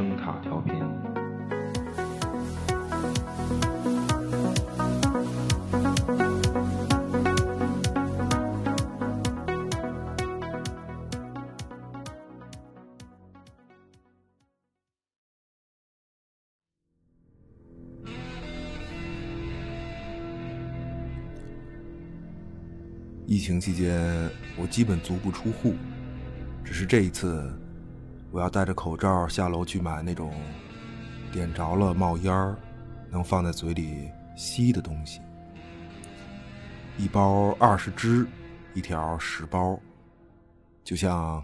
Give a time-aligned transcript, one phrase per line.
[0.00, 0.74] 声塔调频。
[23.26, 25.74] 疫情期间，我基本足不出户，
[26.64, 27.52] 只是这一次，
[28.32, 30.32] 我要戴着口罩下楼去买那种
[31.32, 32.56] 点着了冒烟儿、
[33.10, 35.20] 能放在嘴里吸的东西。
[36.96, 38.26] 一包二十支，
[38.74, 39.78] 一条十包，
[40.84, 41.42] 就像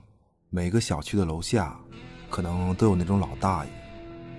[0.48, 1.76] 每个小区的楼下，
[2.30, 3.70] 可能都有那种老大爷，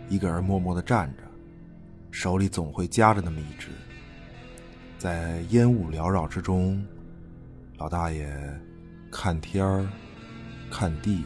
[0.08, 1.24] 一个人默默的站着，
[2.12, 3.70] 手里总会夹着那么一支，
[4.98, 6.82] 在烟雾缭绕之中。
[7.78, 8.34] 老大爷，
[9.12, 9.88] 看天儿，
[10.72, 11.24] 看地，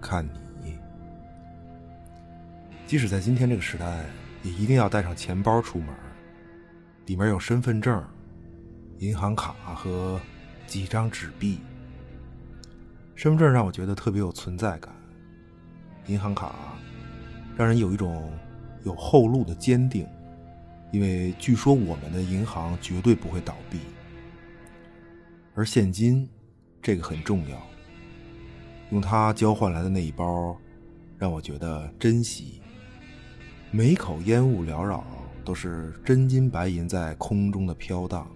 [0.00, 0.28] 看
[0.62, 0.78] 你。
[2.86, 4.04] 即使在今天这个时代，
[4.42, 5.88] 也一定要带上钱包出门，
[7.06, 8.04] 里面有身份证、
[8.98, 10.20] 银行卡和
[10.66, 11.58] 几张纸币。
[13.14, 14.94] 身份证让我觉得特别有存在感，
[16.06, 16.54] 银行卡
[17.56, 18.30] 让人有一种
[18.84, 20.06] 有后路的坚定，
[20.92, 23.80] 因为据说我们的银行绝对不会倒闭。
[25.54, 26.28] 而现金，
[26.82, 27.56] 这个很重要。
[28.90, 30.56] 用它交换来的那一包，
[31.18, 32.60] 让我觉得珍惜。
[33.70, 35.04] 每口烟雾缭绕，
[35.44, 38.30] 都是真金白银在空中的飘荡。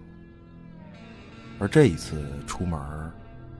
[1.57, 2.79] 而这一次出门，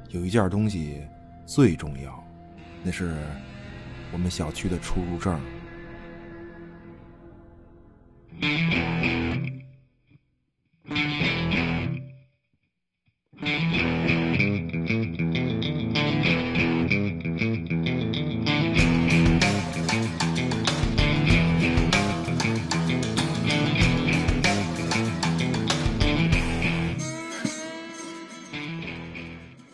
[0.10, 1.02] 有一件东西
[1.46, 2.24] 最重要，
[2.84, 3.16] 那是
[4.12, 5.40] 我们小区的出入证。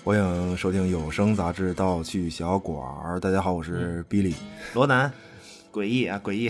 [0.07, 3.18] 欢迎收听有声杂志《盗趣小馆儿》。
[3.19, 4.34] 大家好，我是 Billy。
[4.73, 5.12] 罗南，
[5.69, 6.50] 诡异啊，诡异，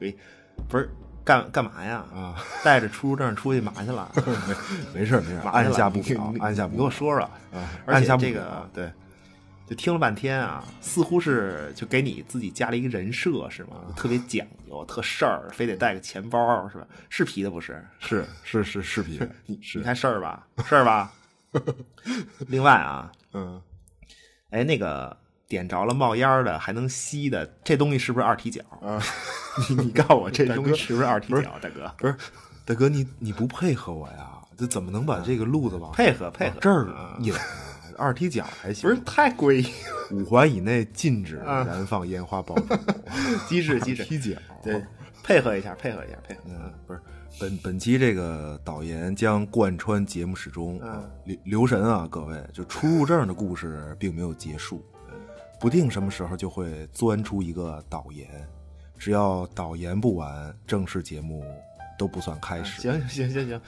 [0.00, 0.16] 诡异，
[0.66, 0.88] 不是
[1.22, 2.02] 干干嘛呀？
[2.14, 4.10] 啊，带着出入证出去嘛去了？
[4.94, 7.22] 没 事没事，嘛按下不表，按下不表你给我说说。
[7.52, 8.90] 啊，按下不表这个对，
[9.68, 13.76] 就听了半天啊，似乎是就给你自己加了一个人设是吗？
[13.94, 16.86] 特别讲究，特事儿，非得带个钱包是吧？
[17.10, 17.84] 是皮的不是？
[17.98, 21.12] 是是是视频，你是你看事儿吧，事儿吧。
[22.48, 23.60] 另外啊，嗯，
[24.50, 25.16] 哎，那个
[25.48, 28.62] 点着了冒烟的，还能吸的，这东西是不是二踢脚？
[28.80, 29.00] 啊，
[29.68, 31.92] 你你告诉我，这东西是不是二踢脚，大哥？
[31.98, 32.14] 不是，
[32.64, 34.30] 大哥你你不配合我呀？
[34.58, 37.40] 这怎么能把这个路子往配合配合这儿啊引啊？
[37.98, 39.70] 二踢脚还行，不是太诡异，
[40.10, 42.74] 五环以内禁止啊燃放烟花爆竹，
[43.48, 44.82] 机制机制， 踢脚，对，
[45.22, 46.40] 配合一下，配合一下，配合。
[46.46, 47.00] 嗯，不是，
[47.38, 50.80] 本本期这个导言将贯穿节目始终。
[50.82, 54.84] 嗯留留神啊，各位，就出入证的故事并没有结束，
[55.60, 58.28] 不定什么时候就会钻出一个导言。
[58.96, 61.44] 只要导言不完，正式节目
[61.98, 62.80] 都不算开始。
[62.80, 63.60] 行行行行行，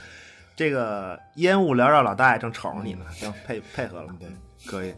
[0.55, 4.27] 这个烟雾缭绕，老大爷正瞅着你呢，行，配配合了，对，
[4.65, 4.93] 可以，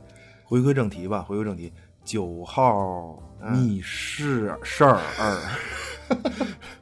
[0.46, 1.74] 回归正题吧，回归正题。
[2.04, 5.38] 九号嗯密室事儿二，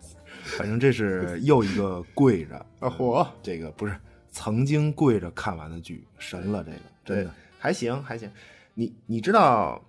[0.58, 3.96] 反正这是又一个跪着 啊嚯，这个不是
[4.32, 8.30] 曾经跪着看完的剧，神了，这个真的，还行还行。
[8.74, 9.82] 你你知道，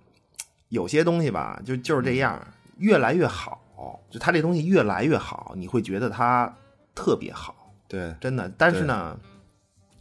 [0.69, 2.45] 有些东西吧，就就是这样，
[2.77, 3.61] 越来越好，
[4.09, 6.53] 就它这东西越来越好，你会觉得它
[6.93, 8.51] 特别好，对真的。
[8.57, 9.17] 但是呢，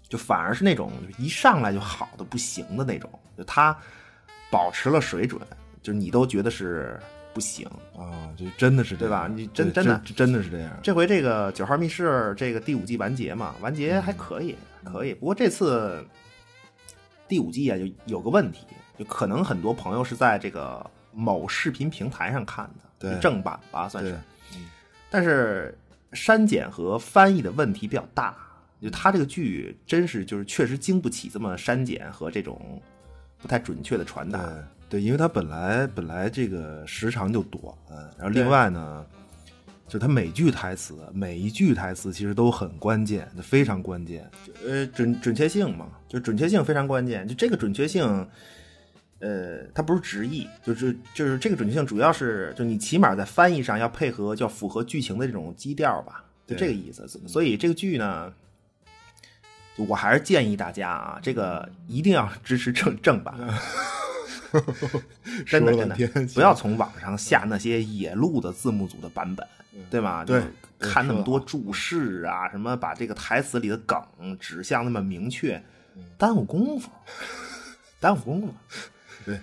[0.09, 3.77] 就反而是那种一上来就好的不行的那种，就它
[4.51, 5.41] 保持了水准，
[5.83, 6.99] 就你都觉得是
[7.33, 7.67] 不行。
[7.97, 10.77] 啊，这真的是这样对吧你真真的这真的是这样。
[10.83, 15.15] 这回这个九号密室这个第五季完结嘛，完结还可以，可以。
[15.15, 16.05] 不过这次
[17.29, 18.67] 第五季啊，就有个问题，
[18.99, 24.19] 就可能很多朋友是在这个某视频平台上看的，对正版吧，算对是。
[25.11, 25.77] 但是
[26.13, 28.37] 删减和翻译的问题比较大，
[28.81, 32.81] 就他这个剧真是就是确实经不起这么删减和这种
[33.39, 34.53] 不太准确的传达。
[34.91, 37.63] 对对，因为它本来本来这个时长就短，
[38.19, 39.07] 然后另外呢，
[39.87, 44.29] 就它每句台词每一句台词其实都很关键，非常关键。
[44.67, 47.27] 呃，准准确性嘛，就准确性非常关键。
[47.27, 48.05] 就这个准确性，
[49.21, 57.07] 呃，它不是直译，就是就是这个准确性主要是，就你起码在翻译上要配合，就要符合剧情的这种基调吧，就这个意思。
[57.29, 58.33] 所以这个剧呢，
[59.77, 63.35] 就我还是建议大家啊，这个一定要支持正正版。
[65.47, 69.47] 真的真的，不要从网上下那些野路的字幕组的版本，
[69.91, 70.25] 对吧？
[70.25, 70.43] 对
[70.79, 74.03] 看那么多注释啊，什么把这个台词里的梗
[74.39, 75.63] 指向那么明确，
[76.17, 76.91] 耽误功夫，
[78.01, 78.55] 耽误功夫。
[79.27, 79.39] 对，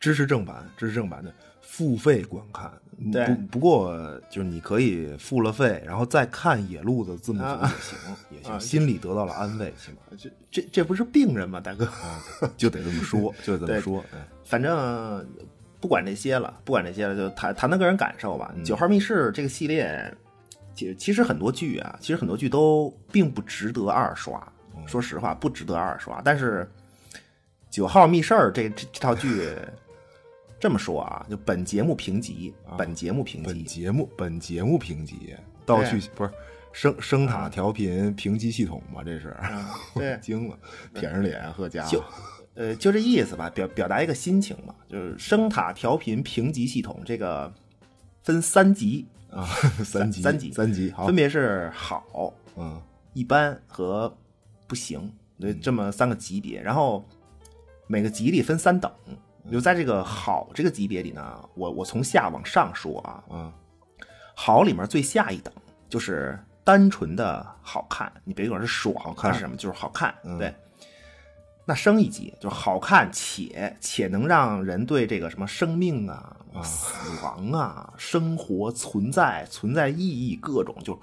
[0.00, 2.72] 支持正版，支持正版的付费观看。
[3.10, 11.86] 对不不过就是你可以付了费，然后再看野路子字幕组也啊行，也啊行，心里得到了安慰，起码这这这不是病人吗，大哥？
[11.86, 12.20] 啊，
[12.58, 14.04] 就得这么说，就得这么对说。
[14.50, 15.24] 哎反正
[15.80, 18.52] 不管这些了，不管这些了，就谈谈谈个人感受吧。
[18.64, 20.12] 九号密室》这个系列，
[20.74, 24.44] 其其实很多剧啊，其实很多剧都并不值得二刷。
[24.86, 26.20] 说实话，不值得二刷。
[26.24, 26.68] 但是
[27.70, 29.48] 《九号密室》这这这套剧，
[30.58, 36.30] 这么说啊，就本节目评级，本节目评级本级，节目本节目评级，道具不是
[36.72, 39.02] 声声塔调频评级系统吗？
[39.04, 39.36] 这是，
[39.94, 40.58] 对 惊了，
[40.92, 42.06] 舔着脸喝家就伙，
[42.60, 47.50] 呃，就这意思吧，表表达一个心情嘛，就是声塔调频评级系统这个
[48.22, 49.46] 分三级，啊，
[49.82, 52.78] 三级三级三级好分，别是好、嗯
[53.14, 54.14] 一般和
[54.66, 55.10] 不行，
[55.40, 56.60] 对，这么三个级别。
[56.60, 57.02] 然后
[57.86, 58.92] 每个级里分三等，
[59.50, 63.50] 就在这个好这个级别里呢，我我从下往上说啊，嗯
[64.34, 65.52] 好里面最下一等
[65.88, 70.54] 就是单纯的好看，你别管是爽，好看是什么，就是好看，嗯对。
[71.66, 81.00] 那升一级就是好看且且能让人对这个什么生命啊、死亡啊、生活存在、存在意义各种，就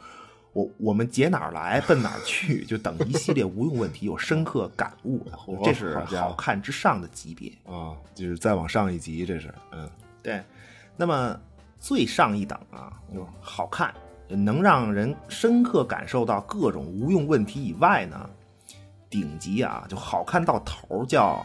[0.54, 5.32] 我我们解哪儿来奔哪儿去，就等一系列无用问题有深刻感悟的，
[5.64, 7.50] 这是好看之上的级别。
[7.72, 9.90] 啊，就是再往上一级，这是嗯。
[10.24, 10.44] 对，
[10.98, 11.40] 那么
[11.80, 13.94] 最上一等啊，就是好看，
[14.28, 18.30] 能让人深刻感受到各种无用问题以外呢，
[19.10, 21.44] 顶级啊，就好看到头儿叫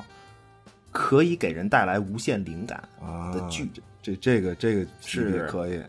[0.91, 3.71] 可以给人带来无限灵感啊的剧，
[4.03, 5.83] 这这个这个是可以，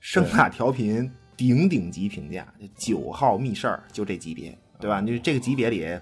[0.00, 2.46] 声卡调频顶顶级评价，
[2.76, 5.00] 九号密事儿就这级别，对吧？
[5.00, 5.98] 你这个级别里。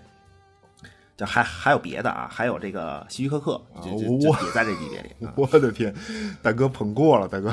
[1.16, 5.26] 这还还有别的啊，还有这个希区柯克，也在这级别里。
[5.26, 5.92] 啊我的天，
[6.40, 7.52] 大哥捧过了，大哥，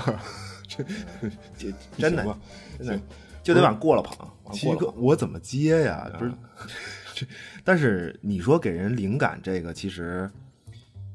[0.68, 0.84] 这
[1.58, 2.38] 这真的
[2.78, 3.02] 真的
[3.42, 4.16] 就得往过了捧。
[4.98, 6.08] 我怎么接呀？
[6.16, 6.38] 不是，这
[7.64, 10.30] 但是你说给人灵感这个，其实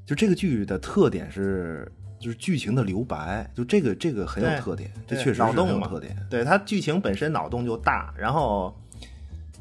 [0.06, 6.16] 就这个剧的特点是，就是剧情的留白，就这个这个很有特点，这确实脑洞嘛有特点。
[6.30, 8.74] 对它剧情本身脑洞就大，然后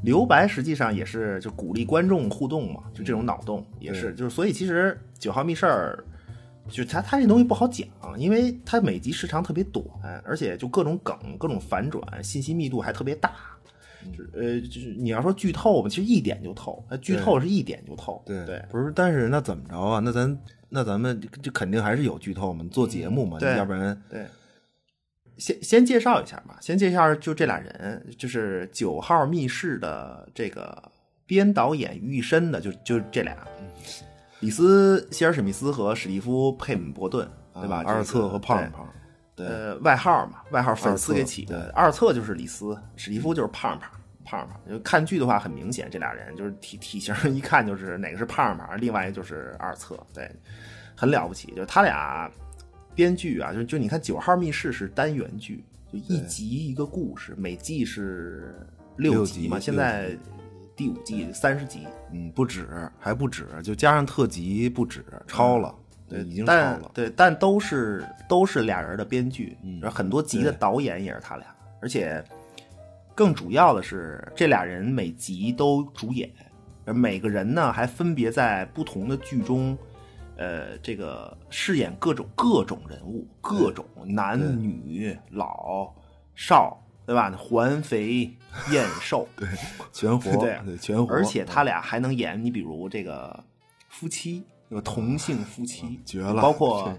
[0.03, 6.03] 留白实际上也是就鼓励观众互动嘛，就这种脑洞也是，就是所以其实九号密事儿。
[6.69, 9.83] 就它它这东西不好讲，因为它每集时长特别短，
[10.23, 13.31] 而且就各种梗、各种反转，信息密度还特别大。
[14.11, 18.21] 就是呃，就是你要说剧透吧，其实一点就透，它剧透是一点就透。
[18.25, 19.99] 对对，不是，但是那怎么着啊？
[19.99, 24.25] 那咱那咱们就肯定还是有剧透嘛，做节目嘛，对要不然对，
[25.37, 30.91] 先先介绍一下吧，先介绍就这俩人，就是九号密室的这个
[31.25, 33.35] 编导演于一身的，就就这俩，
[34.41, 37.83] 李斯希尔史密斯和史蒂夫佩姆伯顿，对吧？
[37.83, 38.87] 这个啊二策和胖胖，
[39.45, 41.71] 呃，外号嘛，外号粉丝给起的。
[41.75, 43.89] 二册就是李斯，史蒂夫就是胖胖
[44.23, 44.59] 胖胖。
[44.69, 50.29] 就看剧的话，很明显这俩人就是体体型一看就是哪个是胖胖，另外一个就是二册，对，
[50.95, 51.53] 很了不起。
[51.55, 52.29] 就他俩
[52.95, 58.55] 编剧啊，就就你看《九号密室》是单元剧，就一集一个故事，每季是
[58.97, 60.17] 六六集嘛，集现在
[60.75, 62.67] 第五季三十集，嗯，不止，
[62.99, 65.73] 还不止，就加上特辑不止，超了，
[66.09, 66.79] 对，已经超了。
[66.81, 71.45] 但对，但都是都是俩人的编剧，然后很多集的导演也是他俩，
[71.81, 72.23] 而且
[73.13, 76.29] 更主要的是这俩人每集都主演，
[76.85, 79.77] 而每个人呢还分别在不同的剧中，
[80.37, 85.93] 呃，这个饰演各种各种人物，各种男女老
[86.33, 87.29] 少，对吧？
[87.37, 88.31] 环肥
[88.71, 89.47] 燕瘦，对
[89.91, 93.43] 全活， 对对，全活，而且他俩还能演，你比如这个
[93.89, 96.93] 夫妻，这个同性夫妻，绝了包括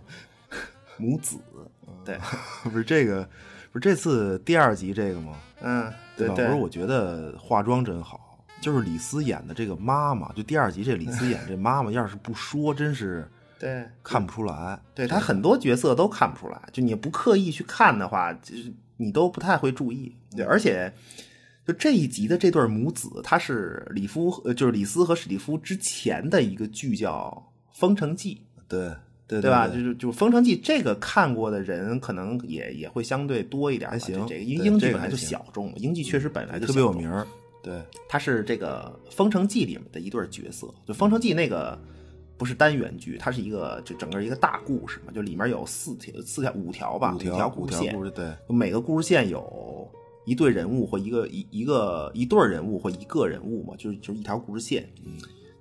[0.97, 1.37] 母子，
[2.05, 2.19] 对，
[2.65, 3.23] 不是这个，
[3.73, 5.37] 不是这次第二集这个吗？
[5.63, 14.81] 嗯，对不是，我觉得化妆真好，就是李斯演的这个妈妈，就第二集这李斯演这妈妈，要是不说，真是对看不出来。
[14.95, 20.17] 对他很多角色都看不出来，就你不刻意去看的话，就是你都不太会注意。
[20.35, 20.93] 对，而且
[21.67, 27.31] 就这一集的这对母子，他是李夫，呃就是李斯和史蒂夫之前的一个剧叫
[27.81, 28.43] 《封城记》。
[28.69, 28.93] 对
[29.27, 29.67] 对对吧？
[29.67, 33.93] 就是就《封城记》这个看过的人，可能也也会相对多一点吧。
[33.93, 37.27] 还行这个因为英剧本来就小众，英剧确实本来就特别有名儿。
[37.63, 40.67] 对，他是这个《封城记》里面的一对角色。
[40.87, 41.79] 就《封城记》那个
[42.37, 49.89] 不是单元剧，它是一个就整个一个大故事嘛，就里面有四条、四条、五条吧，五条五故事线，事对，每个故事线有
[50.25, 54.89] 一对人物或一个一一个一对人物或一个人物嘛，就是就是一条故事线。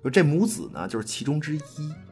[0.02, 2.09] 就这母子呢，就是其中之一，啊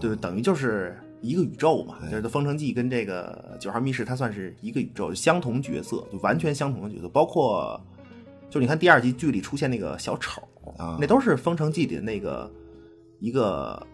[0.00, 1.96] 对，等于就是一个宇宙嘛。
[2.10, 7.80] 就是《封城记》跟这个《九号密室》，它算是一个宇宙，相同角色，就完全相同的角色，包括
[8.50, 10.42] 就你看第二集剧里出现那个小丑，
[10.76, 12.50] 啊那都是《封城记》里的那个
[13.20, 13.86] 一个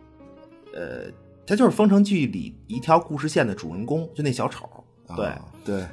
[0.75, 1.11] 呃，
[1.47, 4.69] 他就是《封城记》里一条故事线的主人公，就那小丑。
[5.17, 5.85] 对，啊对，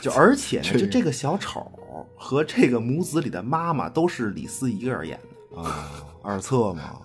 [0.00, 1.70] 就而且呢， 就这个小丑
[2.16, 5.60] 和这个母子里的妈妈都是李斯一个人演的。
[5.60, 7.03] 啊，二册嘛，呃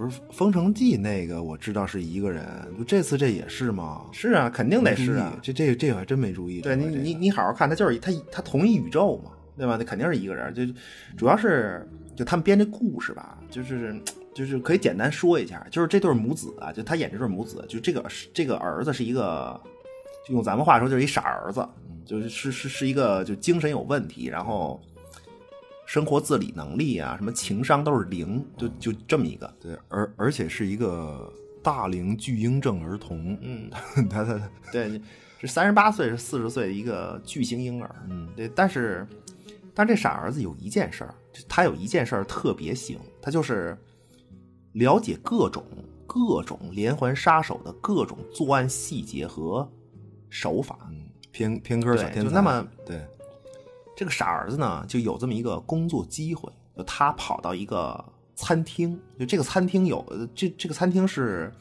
[0.00, 2.42] 不是《封城记》那个我知道是一个人，
[2.78, 4.00] 就这次这也是吗？
[4.12, 5.38] 是啊，肯定得是啊。
[5.42, 6.62] 这这这我还真没注意。
[6.62, 9.76] 对你你你好好看，他就是他他同一宇宙嘛，对吧？
[9.78, 10.54] 那肯定是一个人。
[10.54, 10.62] 就
[11.18, 13.94] 主要是就他们编这故事吧，就是
[14.32, 18.02] 就是可以简单说一下，就是这对母子啊，就他演这对母子，就这个
[18.32, 19.60] 这个儿子是一个，
[20.26, 21.68] 就用咱们话说就是一傻儿子，
[22.06, 24.80] 就是是是是一个就精神有问题，然后
[25.90, 29.52] 生活自理能力啊，什么情商都是零，就就这么一个。
[29.58, 31.28] 对，而而且是一个
[31.64, 33.68] 大龄巨婴症儿童，嗯，
[34.08, 35.02] 他他对，
[35.40, 39.04] 是三十八岁是四十岁的一个巨型婴儿，嗯，对，但是，
[39.74, 41.12] 但是这傻儿子有一件事儿，
[41.48, 43.76] 他有一件事儿特别行，他就是
[44.74, 45.64] 了解各种
[46.06, 49.68] 各种连环杀手的各种作案细节和
[50.28, 50.78] 手法。
[50.88, 53.06] 嗯偏偏科小天才，就那么对
[54.00, 58.02] 这个傻儿子呢，就有这么一个工作机会，就他跑到一个
[58.34, 61.52] 餐厅，就这个餐厅有呃这这个餐厅是，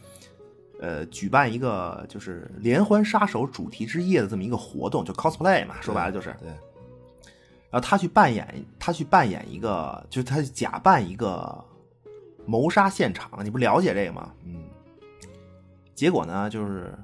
[0.80, 6.34] 呃，举办一个就是连环杀手主题之夜的这么一个活动，就 cosplay 嘛，说白了就是。
[6.40, 6.48] 对
[7.70, 11.62] 然后他去扮演，他去扮演一个，就是他假扮一个
[12.46, 14.32] 谋杀现场，你不了解这个吗？
[14.46, 14.64] 嗯，
[15.94, 16.98] 结果呢，就是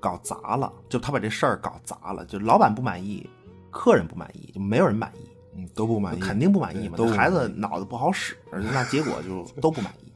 [0.00, 3.28] 搞砸了，就他把这事儿搞砸了，就老板不满意，
[3.70, 5.28] 客人不满意，就没有人满意。
[5.56, 6.96] 嗯都不满意，肯定不满意嘛。
[6.96, 10.12] 都孩子脑子不好使， 那结果就都不满意。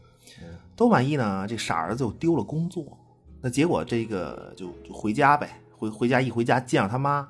[0.76, 2.97] 都满意呢，这傻儿子又丢了工作，
[3.40, 7.28] 那结果这个就就回家呗，回回家一回家见着他妈，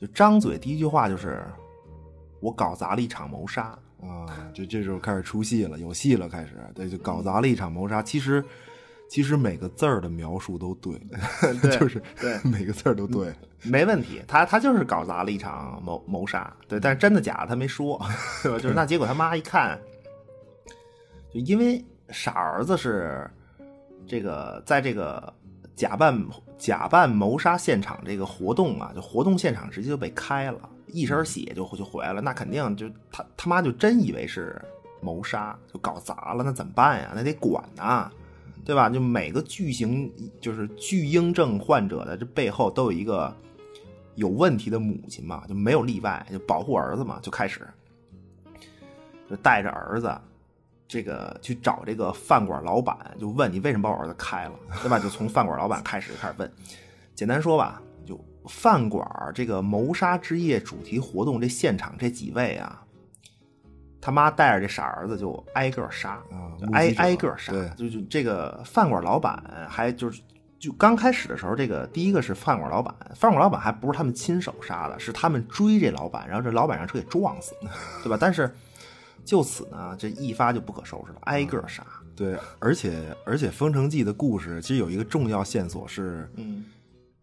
[0.00, 1.44] 就张嘴第一句话就是
[2.40, 3.78] 我搞砸了一场谋杀。
[4.02, 8.02] 啊，这这时候开始出戏了，有戏了，开始对，就搞砸了一场谋杀。
[8.02, 8.44] 其实，
[9.10, 10.94] 其实每个字儿的描述都对，
[11.60, 13.34] 对就是对 每个字儿都对。
[13.64, 18.00] 没问题，他他就是搞砸了一场谋谋杀，对，但是真的假的他没说，
[18.42, 18.58] 对吧？
[18.58, 19.78] 就是那结果他妈一看，
[21.34, 23.28] 就因为傻儿子是
[24.06, 25.30] 这个在这个
[25.74, 26.16] 假扮
[26.56, 34.58] 假扮谋杀现场这个活动啊，就活动现场直接就被开了，一身血就就回来了，那肯定就他他妈就真以为是
[35.02, 37.12] 谋杀，就搞砸了，那怎么办呀？
[37.14, 38.10] 那得管呐、
[38.64, 38.88] 对吧？
[38.88, 43.34] 就每个巨型就是巨婴症患者的这背后都有一个
[44.14, 47.66] 有问题的母亲嘛，就没有例外，就保护儿子嘛，就开始
[49.28, 50.14] 就带着儿子
[50.86, 54.52] 这个去找这个饭馆老板，就问你为什么把我儿子开了，
[54.82, 54.98] 对吧？
[54.98, 56.52] 就从饭馆老板开始开始问。
[57.14, 62.84] 简单说吧，就饭馆这个谋杀之夜主题活动这现场这几位啊，
[64.00, 70.22] 他妈带着这傻儿子就挨个杀啊就挨挨个杀，对就就这个饭馆老板还就是
[70.58, 77.54] 就刚开始的时候，这个第一个是饭馆老板，饭馆老板还不是他们亲手杀的，是他们追这老板，然后这老板让车给撞死，
[78.02, 78.18] 对吧？
[78.20, 78.50] 但是
[79.24, 81.84] 就此呢，这一发就不可收拾了，挨个杀。
[82.16, 86.64] 对，而且而且《封城记》的故事其实有一个重要线索是，嗯，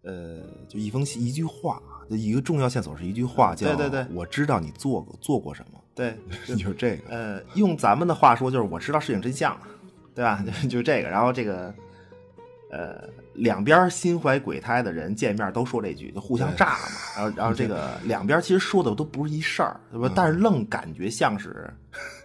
[0.02, 1.80] 呃，就一封信一句话，
[2.10, 6.16] 就一个重要线索是一句话，叫对对对我知道你做过做过什么，对，
[6.56, 9.62] 就是这个，呃，用咱们的话说就是我知道事情真相了，
[10.16, 10.42] 对吧？
[10.70, 11.74] 就这个，然后这个，
[12.72, 16.88] 呃，两边心怀鬼胎的人见面都说这句，就互相炸嘛。
[17.18, 20.12] 然后，然后这个两边其实说的都不是一事儿，对吧？
[20.16, 21.68] 但是愣感觉像是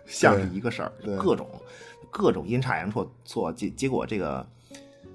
[0.06, 1.48] 像是一个事儿，对各种
[2.10, 4.46] 各种阴差阳错错，结结果这个。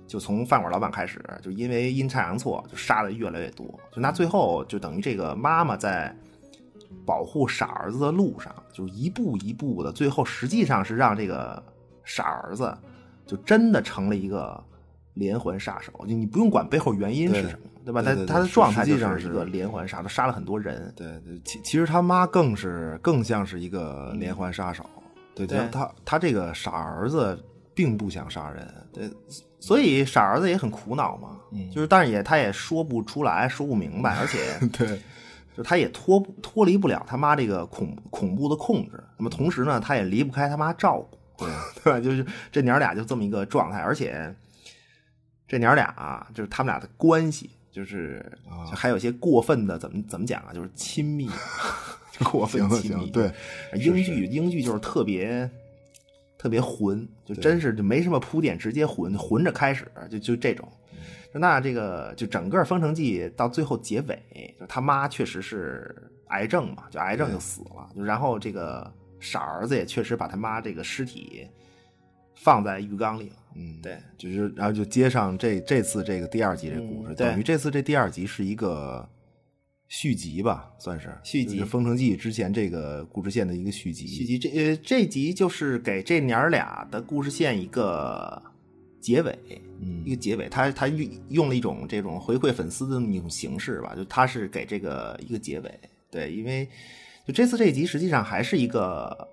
[0.07, 3.67] 就从饭馆老板开始，就因为阴差阳错，就杀的越来越多。
[3.91, 6.15] 就那最后，就等于这个妈妈在
[7.05, 11.61] 保护傻儿子的路上，就是一步一步的，最后实际上是让这个
[12.03, 12.75] 傻儿子
[13.25, 14.61] 就真的成了一个
[15.13, 15.91] 连环杀手。
[16.07, 18.01] 就你不用管背后原因是什么，对吧？
[18.01, 20.93] 他他的状态实际上就是一个连环杀，手杀了很多人。
[20.95, 24.85] 对对，其其实他妈更是更像是一个连环杀手，
[25.35, 27.37] 对对他他他这个傻儿子
[27.73, 29.09] 并不想杀人，对，
[29.59, 34.37] 所以傻儿子也很苦恼嘛，嗯就是但是也他也说不出来，说不明白，而且
[34.77, 34.99] 对
[35.57, 39.03] 就他也脱不脱离不了他妈这个恐恐怖的控制。
[39.17, 41.49] 那么同时呢，他也离不开他妈照顾，对
[41.83, 41.99] 对吧？
[41.99, 44.31] 就是这娘俩就这么一个状态，而且
[45.47, 48.23] 这娘俩啊，就是他们俩的关系，就是
[48.69, 50.53] 就还有些过分的，怎么怎么讲啊？
[50.53, 51.27] 就是亲密，
[52.31, 53.09] 过分亲密。
[53.09, 53.31] 对，
[53.73, 55.49] 英剧英剧就是特别
[56.37, 60.67] 特别混，就真是就没什么铺垫，直接混混着开始，就就这种。
[61.37, 65.95] 就那这个就整个《封城记》到最后结尾，就他妈确实是
[66.29, 71.47] 癌症嘛，就癌症就死了，就然后这个傻儿子也确实把他妈这个尸体
[72.33, 73.35] 放在浴缸里了。
[73.53, 79.07] 嗯，对，就是然后就接上这这次这个第二集这故事，嗯等于这次这第二集是一个
[79.87, 84.07] 续集吧，算是续集就是《封城记》之前这个故事线的一个续集。
[84.07, 88.41] 续集这呃这集就是给这娘儿俩的故事线一个
[88.99, 89.37] 结尾，
[89.79, 90.49] 嗯一个结尾。
[90.49, 95.79] 他他用用了一种这种回馈粉丝的一种形式吧，就他是给这个一个结尾。
[96.09, 96.67] 对，因为
[97.25, 99.27] 就这次这一集实际上还是一个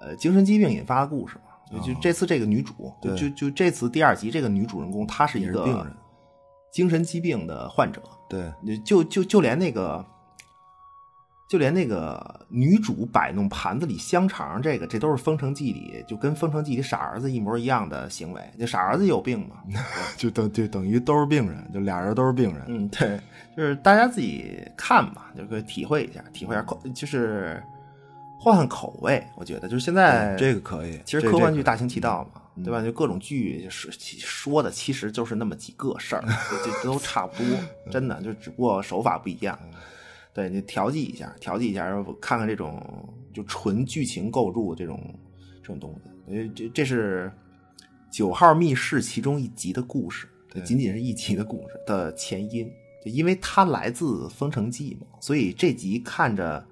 [0.00, 1.42] 呃精神疾病引发的故事嘛。
[1.72, 5.92] 就就这次这个女主，就就就这次第二集这个女主人公，她是一个病人
[6.70, 8.02] 精神疾病的患者。
[8.28, 8.52] 对，
[8.84, 10.04] 就就就连那个，
[11.46, 18.42] 就连那个女主摆弄盘子里香肠，这个这都是《封城记》里就跟《封城记》里傻儿子一模一样的行为。
[18.58, 19.56] 就傻儿子有病嘛，
[20.16, 22.64] 就等就等于都是病人，就俩人都是病人。
[22.68, 23.20] 嗯，对，
[23.56, 27.62] 就是大家自己看吧，就可以体会一下，体会一下口，就是
[28.38, 29.22] 换换口味。
[29.36, 32.82] 我觉得就是现在这个可以，其实科幻剧大行其道嘛，对吧？
[32.82, 36.24] 就各种剧说说的，其实就是那么几个事儿，
[36.64, 37.46] 就就都差不多，
[37.92, 39.58] 真的就只不过手法不一样。
[40.34, 42.82] 对你调剂一下，调剂一下，然后看看这种
[43.32, 45.00] 就纯剧情构筑这种
[45.62, 46.10] 这种东西。
[46.34, 47.32] 呃，这这是
[48.10, 50.26] 九号密室其中一集的故事，
[50.64, 52.70] 仅仅是一集的故事的前因，
[53.04, 56.66] 就因为它来自《封城记》嘛，所以这集看着。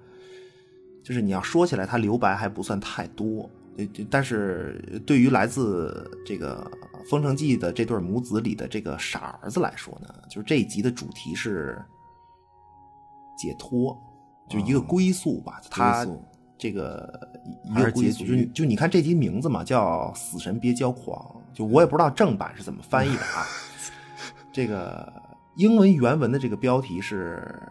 [1.05, 6.65] 就是你要说起来，它留白还不算太多，呃但是对于来自这个
[7.09, 11.77] 《封城记》的这对母子里的这个傻儿子来说呢，就是这一集的主题是
[13.37, 13.97] 解脱，
[14.49, 15.61] 就一个归宿吧。
[15.69, 16.05] 他
[16.57, 17.19] 这个
[17.63, 21.17] 一个结局就就你看这集名字嘛，叫《死神别骄狂》，
[21.57, 23.45] 就我也不知道正版是怎么翻译的啊。
[24.53, 25.11] 这个
[25.55, 27.61] 英文原文的这个标题是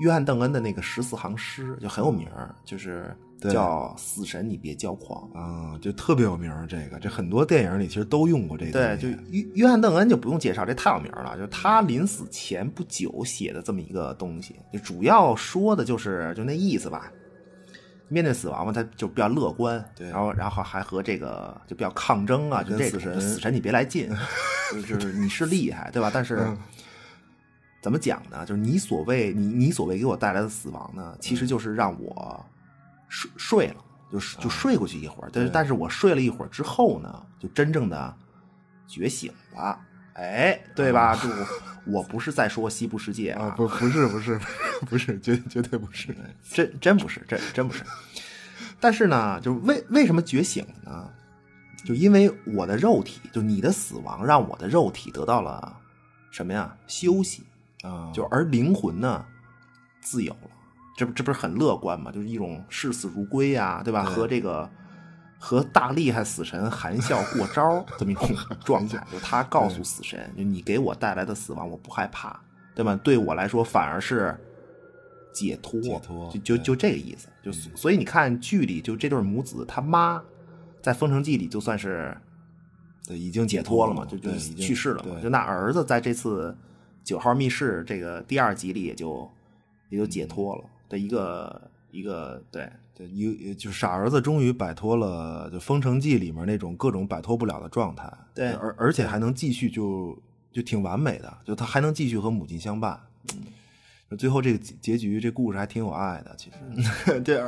[0.00, 5.28] 约翰邓恩的那个十四行诗，就很有名儿，就是对叫“死神你别骄狂”。
[5.34, 6.66] 啊，就特别有名儿。
[6.66, 11.36] 这个这很多电影里其实都用过这个对，就约约翰邓恩就不用介绍，这太有名了。
[11.36, 17.10] 就是他临死前不久写的这么一个东西，就主要说的就是就那意思吧。
[18.08, 24.08] 面对死亡嘛，他就比较乐观，对然后然后还和这个就比较抗争啊，就死神死神你别来劲，
[24.72, 26.08] 就 就是你是厉害，对吧？
[26.14, 26.56] 但是、嗯
[27.82, 28.44] 怎么讲呢？
[28.44, 32.44] 就是你所谓你你所谓给我带来的死亡呢，其嗯实就是让我
[33.08, 33.76] 睡睡了，
[34.12, 35.30] 就是就睡过去一会儿。
[35.32, 38.16] 但是但是我睡了一会儿之后呢，就真正的
[38.86, 39.78] 觉醒了。
[40.14, 41.14] 哎，对吧？
[41.14, 41.28] 就
[41.84, 44.40] 我不是在说西部世界啊，不不是不是
[44.88, 46.16] 不是，绝绝对不是。
[46.42, 47.84] 真真不是，真真不是。
[48.80, 51.10] 但是呢，就是为为什么觉醒呢？
[51.84, 55.76] 就因为我的肉体，就你的死亡，让我的肉体得到了
[56.30, 56.74] 什么呀？
[56.86, 57.44] 休息。
[57.82, 59.24] 啊，就而灵魂呢，
[60.00, 60.50] 自由了。
[60.96, 62.10] 这不这不是很乐观吗？
[62.10, 64.04] 就是一种视死如归呀、对吧？
[64.04, 64.68] 对和这个
[65.38, 68.30] 和大厉害死神含笑过招这么一种
[68.64, 72.40] 状态，就他告诉死神，就你给我带来的死亡，我不害怕，
[72.74, 72.98] 对吧？
[73.04, 74.34] 对我来说反而是
[75.34, 77.28] 解脱，解脱就就就这个意思。
[77.42, 80.22] 就所以你看剧里就这对母子，他妈
[80.80, 82.16] 在《封城记》里就算是
[83.06, 85.20] 对已经解脱了嘛，就就去世了嘛。
[85.20, 86.56] 就那儿子在这次
[87.04, 89.30] 九号密室这个第二集里也就
[89.90, 100.18] 也就解脱了的一个一个对对，一就傻儿子终于摆脱了就《封城记》里面那种各种摆脱不了的状态，对而而且还能继续就
[100.50, 102.98] 就挺完美的，就他还能继续和母亲相伴。
[104.08, 107.20] 嗯，最后这个结结局，这故事还挺有爱的，其实。
[107.20, 107.42] 对，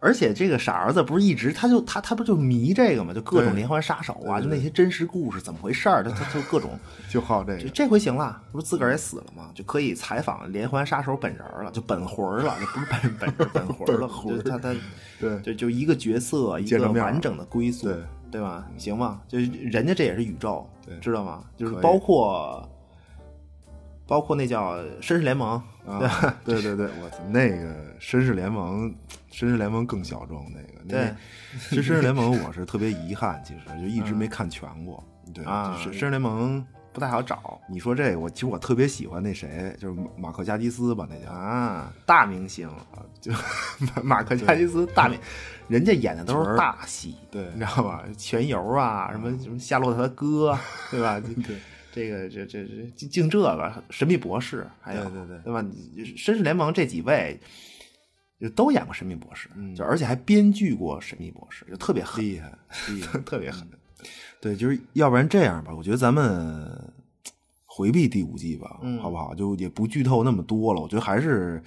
[0.00, 6.70] 而而且这个傻儿子不是一直他就他他不就迷这个嘛，就各种连环杀手啊，就那些真实故事怎么回事儿，他他就各种。
[7.08, 9.50] 就好这个，这回行了，不是自个儿也死了吗？
[9.54, 14.74] 就可以采访连环杀手本人了，就本魂儿了，就不是本本人本魂儿了， 魂他他
[15.20, 17.96] 对就就一个角色，一个完整的归宿，对
[18.32, 18.66] 对吧？
[18.78, 19.20] 行吗？
[19.28, 21.44] 就人家这也是宇宙，对知道吗？
[21.56, 22.68] 就是包括
[24.08, 25.50] 包括那叫绅士联盟，
[25.86, 28.92] 啊，对对对，我操，那个绅士联盟，
[29.30, 31.14] 绅士联盟更小众，那个，对
[31.68, 35.02] 其实绅士联盟我是特别遗憾，其实就一直没看全过。
[35.32, 41.92] 对，啊就是绅士联盟，不太好找你说这个，我其实我特别喜欢那谁，就是马克加基斯吧，那叫啊。
[42.04, 43.30] 大明星啊，就
[43.78, 45.16] 马马克加基斯大明，
[45.68, 48.02] 人家演的都是大戏，对，你知道吧？
[48.18, 50.58] 全游啊，什么什么夏洛特的歌，
[50.90, 51.20] 对吧？
[51.20, 51.56] 对，
[51.92, 52.66] 这个这这
[52.96, 55.62] 这净这个神秘博士，还有对对对对吧？
[56.16, 57.38] 绅士联盟这几位
[58.40, 63.68] 就都演过神秘博士，就而且还编剧过神秘博士，就特别狠，厉害厉害，特别狠。
[64.40, 66.92] 对，就是要不然这样吧，我觉得咱们
[67.66, 69.34] 回避第五季吧，嗯好不好？
[69.34, 71.62] 就也不剧透那么多了，我觉得还是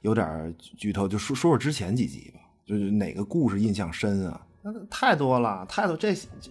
[0.00, 4.44] 有点剧透，就说说说之前几集吧，就是哪个故事印象深啊？
[4.62, 6.50] 那太多了，太多这这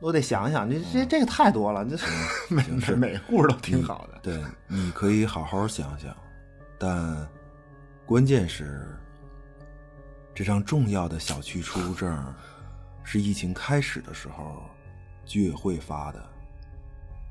[0.00, 1.94] 我得想想，这这这个太多了，这
[2.48, 4.18] 每每每个故事都挺好的。
[4.22, 6.16] 对，你可以好好想想，
[6.78, 7.28] 但
[8.10, 8.98] 关键是
[10.34, 12.34] 这张重要的小区出入证
[13.04, 14.64] 是疫情开始的时候
[15.24, 16.28] 居委会发的，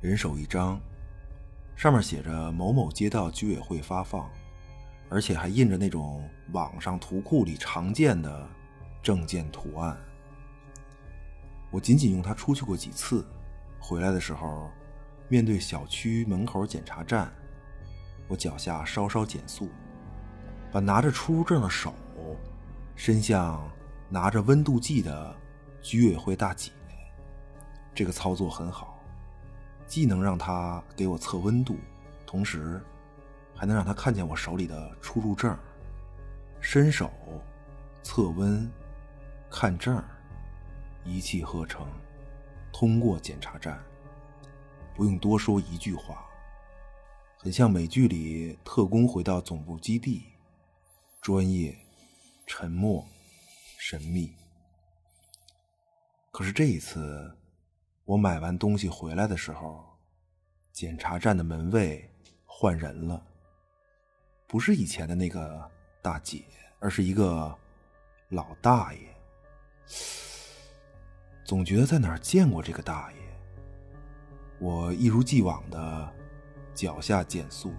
[0.00, 0.80] 人手一张，
[1.76, 4.26] 上面写着某某街道居委会发放，
[5.10, 8.48] 而且还印着那种网上图库里常见的
[9.02, 9.94] 证件图案。
[11.70, 13.22] 我仅仅用它出去过几次，
[13.78, 14.70] 回来的时候，
[15.28, 17.30] 面对小区门口检查站，
[18.28, 19.68] 我脚下稍稍减速，
[20.72, 21.94] 把拿着出入证的手
[22.94, 23.68] 伸向
[24.08, 25.34] 拿着温度计的
[25.82, 26.70] 居委会大姐。
[27.94, 28.98] 这个操作很好，
[29.86, 31.76] 既能让她给我测温度，
[32.24, 32.80] 同时
[33.54, 35.56] 还能让她看见我手里的出入证。
[36.60, 37.10] 伸手
[38.02, 38.70] 测温、
[39.50, 40.02] 看证，
[41.04, 41.86] 一气呵成，
[42.72, 43.82] 通过检查站。
[44.94, 46.26] 不用多说一句话，
[47.38, 50.29] 很像美剧里特工回到总部基地，
[51.20, 51.76] 专业、
[52.46, 53.06] 沉默、
[53.76, 54.32] 神秘。
[56.30, 57.30] 可是这一次，
[58.06, 59.84] 我买完东西回来的时候，
[60.72, 62.10] 检查站的门卫
[62.46, 63.22] 换人了，
[64.46, 66.42] 不是以前的那个大姐，
[66.78, 67.54] 而是一个
[68.30, 69.00] 老大爷。
[71.44, 73.18] 总觉得在哪儿见过这个大爷。
[74.58, 76.10] 我一如既往的
[76.74, 77.74] 脚下减速，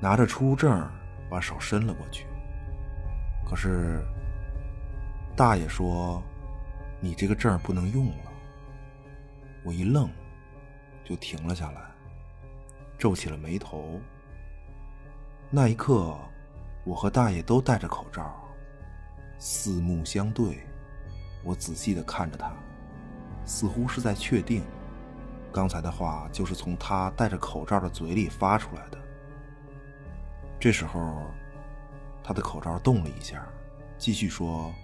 [0.00, 0.88] 拿着出入证
[1.28, 2.26] 把手伸了过去。
[3.48, 4.04] 可是
[5.36, 6.22] 大爷说
[7.00, 8.32] ：“你这个证不能用了。”
[9.64, 10.08] 我一愣，
[11.04, 11.80] 就停了下来，
[12.98, 14.00] 皱起了眉头。
[15.50, 16.16] 那一刻，
[16.84, 18.34] 我和大爷都戴着口罩，
[19.38, 20.60] 四目相对。
[21.44, 22.52] 我仔细的看着他，
[23.44, 24.64] 似乎是在确定。
[25.52, 28.98] 刚才的话就是从他戴着口罩的嘴里发出来的。
[30.58, 31.30] 这时候，
[32.24, 33.46] 他的口罩动了一下，
[33.98, 34.74] 继续说：“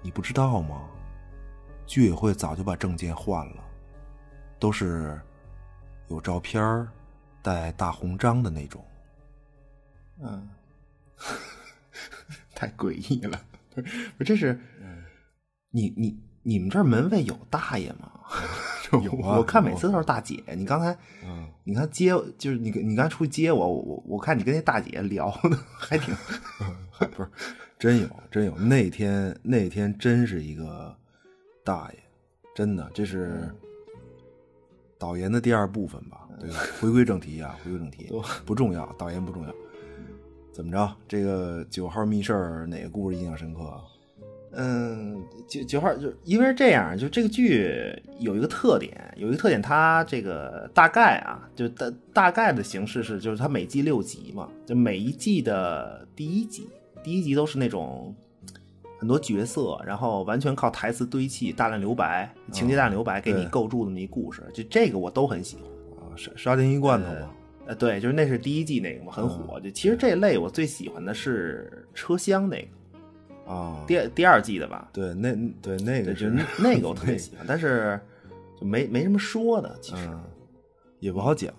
[0.00, 0.88] 你不知道吗？
[1.86, 3.64] 居委会早就把证件换了，
[4.58, 5.20] 都是
[6.08, 6.88] 有照片儿、
[7.42, 8.84] 带大红章的那种。”
[10.22, 10.48] 嗯，
[12.54, 13.40] 太诡异了。
[14.16, 14.58] 不这是，
[15.70, 18.10] 你你你们这儿门卫有大爷吗？
[18.92, 20.42] 有啊我看每次都是大姐。
[20.56, 26.14] 你刚才，嗯，你看接就是你你刚才出去接我，我我我看你跟那大姐聊的还挺，
[26.98, 27.28] 不是，
[27.78, 28.56] 真有真有。
[28.56, 30.96] 那天那天真是一个
[31.64, 31.98] 大爷，
[32.54, 33.48] 真的，这是
[34.98, 36.28] 导言的第二部分吧？
[36.38, 36.56] 对吧？
[36.80, 38.10] 回归正题啊，回归正题，
[38.44, 39.54] 不重要，导言不重要。
[40.52, 40.96] 怎么着？
[41.06, 43.80] 这个九号密事儿哪个故事印象深刻啊？
[44.52, 47.72] 嗯，九九号就因为是这样，就这个剧
[48.18, 56.68] 有一个特点，有一个特点，它这个大概啊，就大大概的形式是，就是它每季六集嘛，就每一季的第一集，
[57.02, 58.12] 第一集都是那种
[58.98, 65.64] 很多角色，然后完全靠台词堆砌，大量留白，情节大量留白，给你构筑那么一故事，就这个我都很喜欢。
[65.98, 67.30] 啊，沙沙丁鱼罐头嘛，
[67.66, 69.60] 呃，对，就是那是第一季那个嘛，很火。
[69.60, 72.68] 就其实这类我最喜欢的是车厢那个，
[73.50, 77.98] 啊，第第二季的吧，对，那对那对，个就是 那个我特别喜欢，但是
[78.60, 80.22] 就没没什么说的，其实、嗯，
[81.00, 81.52] 也不好讲，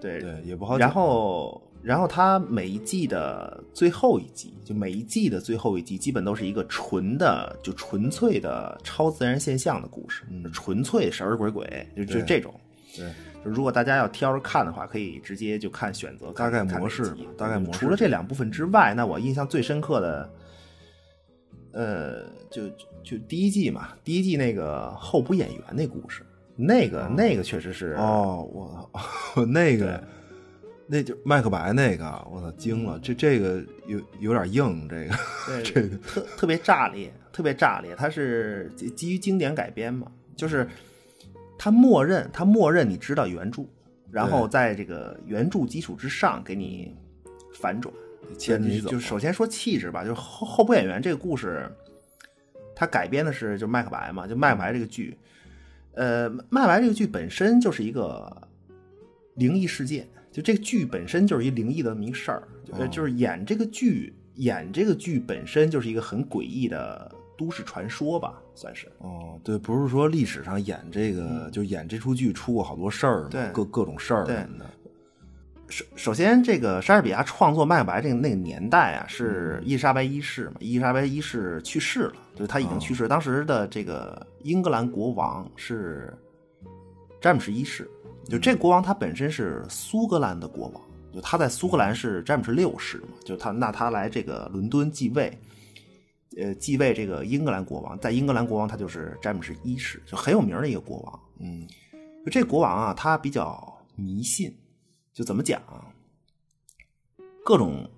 [0.00, 0.80] 对对，也不好讲。
[0.80, 12.52] 然后，然后它每一季的最后一集，就每一季的最后一集，基本都是一个纯的，就纯粹的超自然现象的故事，嗯纯粹神儿鬼鬼，就就这种。
[12.96, 13.12] 对，
[13.44, 20.30] 就如果大家要挑着看的话，可以直接就看选择大概模式大概模式除了这两部分之外，那我印象最深刻的，
[21.76, 26.22] 呃，就就就第一季嘛，第一季那个候补演员那故事，
[26.56, 28.90] 那个、那个确实是哦，我
[29.44, 30.02] 那个，
[30.86, 32.98] 那就麦克白那个，我操，惊了！
[33.00, 35.14] 这这个有有点硬，这个
[35.46, 37.94] 对 这个特特别炸裂，特别炸裂。
[37.94, 40.66] 它是基基于经典改编嘛，就是
[41.58, 43.66] 他默认他默认你知道原著，
[44.10, 46.96] 然后在这个原著基础之上给你
[47.52, 47.92] 反转。
[48.38, 51.70] 牵着你走就首先说气质吧，就是后候补演员这个故事，
[52.74, 55.16] 他改编的是就麦克白嘛，就麦克白这个剧，
[55.94, 58.48] 呃，麦克白这个剧本身就是一个
[59.34, 68.86] 灵异事件，就这个剧本身就是一灵异的这么一事儿，呃，就是演这个剧演这个剧本身就是一个很诡异的都市传说吧，算是。
[68.98, 74.66] 哦，对，不是说历史上演这个，就演这出剧出过好多事儿，对各各种事儿对什么的。
[75.68, 83.08] 首首先，这个莎士比亚创作《麦克白》这个那个年代啊，是伊丽莎白一世嘛，伊丽莎白一世去世了，就是他已经去世。
[83.08, 86.16] 当时的这个英格兰国王是
[87.20, 87.90] 詹姆士一世，
[88.28, 95.36] 就这国王他本身是苏格兰的国王，就他在苏格兰是詹姆士六世嘛，就他那他来这个伦敦继位，
[96.36, 101.20] 呃，继位这个英格兰国王，在英格兰国王他就是詹姆士一世，就很有名的一个国王。
[101.40, 101.66] 嗯，
[102.24, 104.54] 就这国王啊，他比较迷信，
[105.16, 105.80] 就怎么讲啊？
[107.42, 107.88] 各种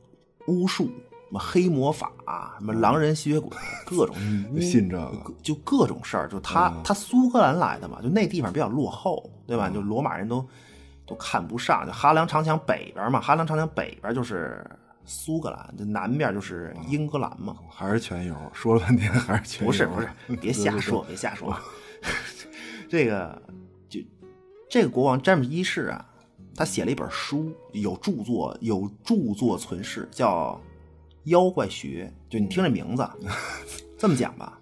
[0.46, 2.12] 巫术，什么黑魔法，
[2.60, 3.50] 什么狼人吸血鬼，
[3.84, 4.14] 各种
[4.60, 5.10] 信这个
[5.42, 6.28] 就就各种事儿。
[6.28, 9.68] 就他、他苏格兰来的嘛，就那地方比较落后，对吧？
[9.68, 10.48] 就罗马人都
[11.04, 11.84] 都看不上。
[11.84, 14.64] 就哈良长墙北边嘛，哈良长墙北边就是
[15.04, 17.56] 苏格兰，就南边就是英格兰嘛。
[17.68, 19.66] 还是全游，说了半天还是全油。
[19.66, 20.08] 不是不 是，
[20.40, 21.52] 别瞎说，别瞎说。
[22.88, 23.42] 这个
[23.88, 23.98] 就
[24.70, 26.07] 这个国王詹姆斯一世啊，
[26.58, 30.60] 他写了一本书，有著作有著作存世，叫
[31.30, 32.12] 《妖怪学》。
[32.32, 33.08] 就你听这名字，
[33.96, 34.58] 这么讲吧，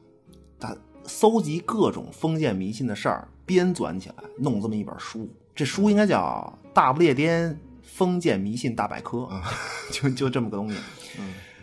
[0.61, 5.27] 他搜集各种封建迷信的事儿，编纂起来，弄这么一本书。
[5.55, 9.27] 这书应该叫《大不列颠封建迷信大百科
[9.91, 10.77] 》，就就这么个东西。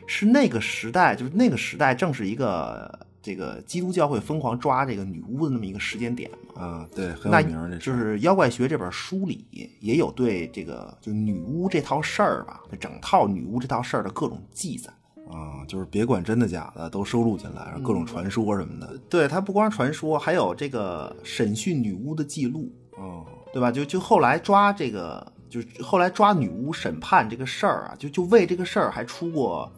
[0.07, 6.61] 是那个时代，就是那个时代，正是一个这个基督教会疯狂抓这个女巫的那么一个时间点嘛。
[6.61, 9.43] 啊，对，很那有名儿这事儿就是《妖怪学》这本书里
[9.79, 14.93] 也有对这个就女巫这套事儿吧，这整套女巫这套事儿的各种记载。
[15.31, 18.95] 啊，就是别管真的假的都收录进来，各种传说什么的。
[19.09, 23.71] 对，它不光是传说，还有这个审讯女巫的记录，哦，对吧？
[23.71, 29.71] 就就后来抓这个，就是后来抓女巫审判这个事儿啊，就就为这个事儿还出过，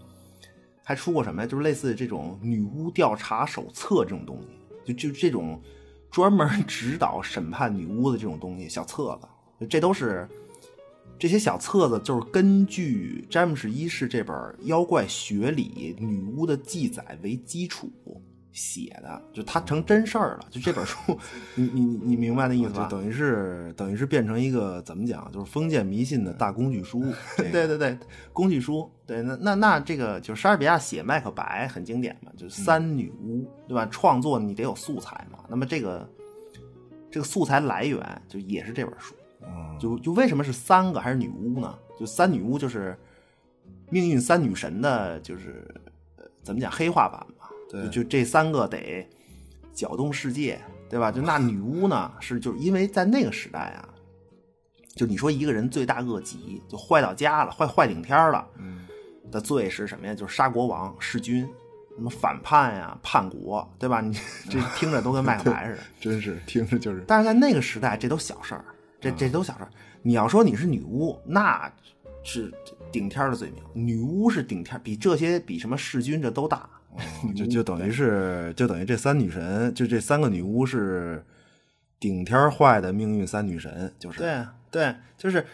[0.88, 1.48] 还出过什么呀？
[1.48, 4.39] 就是类似这种女巫调查手册这种东
[4.86, 5.60] 西，就就这种
[6.12, 10.30] 专门指导审判女巫的这种东西，小册子，这都是
[11.17, 17.89] 这些小册子，就是根据詹姆士一世这本《妖怪学》理女巫的记载为基础。
[18.56, 20.98] 写的就它成真事儿了，就这本书，
[21.56, 22.86] 你你你你明白那意思吧？
[22.86, 27.04] 就等于是等于是变成一个怎么讲，就是封建迷信的大工具书。
[27.36, 27.98] 这个对对对，
[28.32, 33.86] 工具书，对，那那那这个就是莎士比亚写《麦克白》很经典嘛，就是三女巫，对吧？
[33.91, 36.10] 创作你得有素材嘛，那么这个
[37.12, 41.78] 这个素材来源就也是这本书，嗯就就为什么是三个还是女巫呢？
[42.00, 42.98] 就三女巫就是
[43.89, 45.68] 命运三女神的，就是
[46.15, 47.35] 呃怎么讲黑化版嘛？
[47.69, 49.08] 对就就这三个得
[49.73, 51.12] 搅动世界，对吧？
[51.12, 53.89] 就那女巫呢，是就是因为在那个时代啊，
[54.95, 58.86] 就你说一个人罪大恶极，就坏到家了，坏坏顶天儿了，嗯
[59.32, 60.13] 的罪是什么呀？
[60.13, 61.41] 就是杀国王、弑君，
[61.97, 63.99] 什么反叛呀、叛国，对吧？
[63.99, 64.13] 你
[64.49, 65.82] 这听着都跟麦克白似的。
[65.99, 68.63] 真是听着就是但是在那个时代，这都小事儿，
[69.01, 69.69] 这这都小事儿。
[70.04, 71.69] 你要说你是女巫，那
[72.23, 72.54] 是
[72.91, 73.63] 顶天儿的罪名。
[73.73, 76.69] 女巫是顶天儿，比这些比什么弑君这都大。
[77.36, 81.25] 就就等于是就等于这三女神，就这三个女巫是
[81.99, 84.19] 顶天坏的命运三女神，就是。
[84.19, 85.45] 对对，就是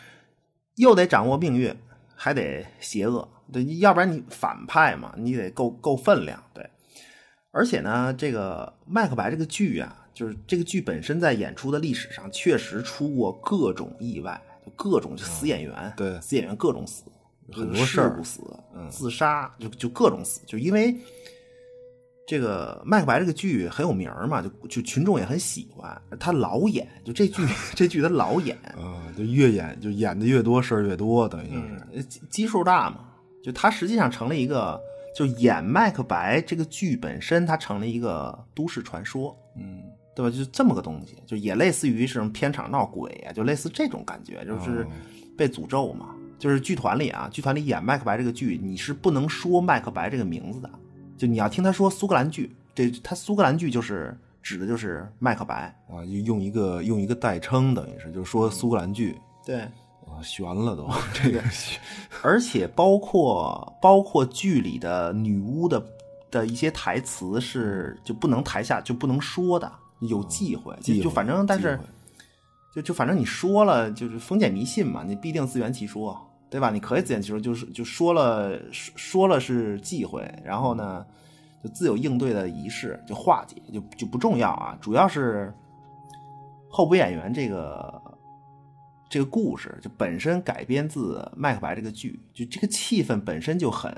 [0.76, 1.76] 又得掌握命运，
[2.16, 6.68] 还得邪恶，对，要不然你反派嘛，你得够够分量，对。
[7.52, 17.04] 而且呢，这个《麦克白》这个剧啊，就是这个剧本身在演出的历史上确实出过各种意外，就各种就死演员，对死演员各种死，
[17.52, 18.42] 很多事儿事故死，
[18.90, 20.96] 自杀，就就各种死，就因为
[22.28, 27.42] 这个《麦克白》这个剧很有名嘛，就就群众也很喜欢，他老演，就这剧
[27.76, 33.00] 这剧他老演，啊，就越演就演的越多，事儿越多，等于就是呃基基数大嘛，
[33.44, 34.80] 就他实际上成了一个，
[35.16, 39.82] 就演麦克白这个剧本身，它成了一个都市传说，嗯
[40.16, 40.36] 对吧？
[40.36, 44.86] 就这么个东西，就也类似于什么片场闹鬼啊，就类似这种感觉，就是
[45.38, 46.16] 被诅咒嘛。
[46.38, 50.70] 就是剧团里啊，剧团里演麦克白这个剧，你是不能说麦克白这个名字的，
[51.22, 59.16] 就你要听他说苏格兰剧，这他苏格兰剧就是指的就是麦克白，啊，用一个用一个代称，等于是就是说苏格兰剧。
[59.46, 59.60] 对。
[59.60, 60.90] 啊，悬了都。
[61.14, 61.40] 这个
[62.24, 65.86] 而且包括包括剧里的女巫的
[66.32, 71.80] 的一些台词是就不能台下就不能说的，有忌讳，忌讳就就反正但是
[72.74, 76.20] 就就反正你说了，就是封建迷信嘛，你必定自圆其说，
[76.52, 76.70] 对吧？
[76.70, 81.06] 你可以自圆其说，就是就说了说说了是忌讳，然后呢，
[81.64, 85.54] 就自有应对的仪式，就化解，就就不重要啊，主要是
[86.68, 88.02] 候补演员这个
[89.10, 93.96] 这个故事就本身改编自《麦克白》这个剧，就这个气氛本身就很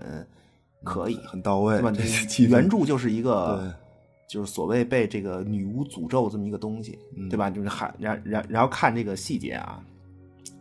[0.84, 3.76] 可以，很到位对吧？，这气氛原著就是一个，
[4.30, 7.50] 就是所谓被这个女巫诅咒这么一个东西，嗯对吧？
[7.50, 9.84] 就是还然然然后看这个细节啊，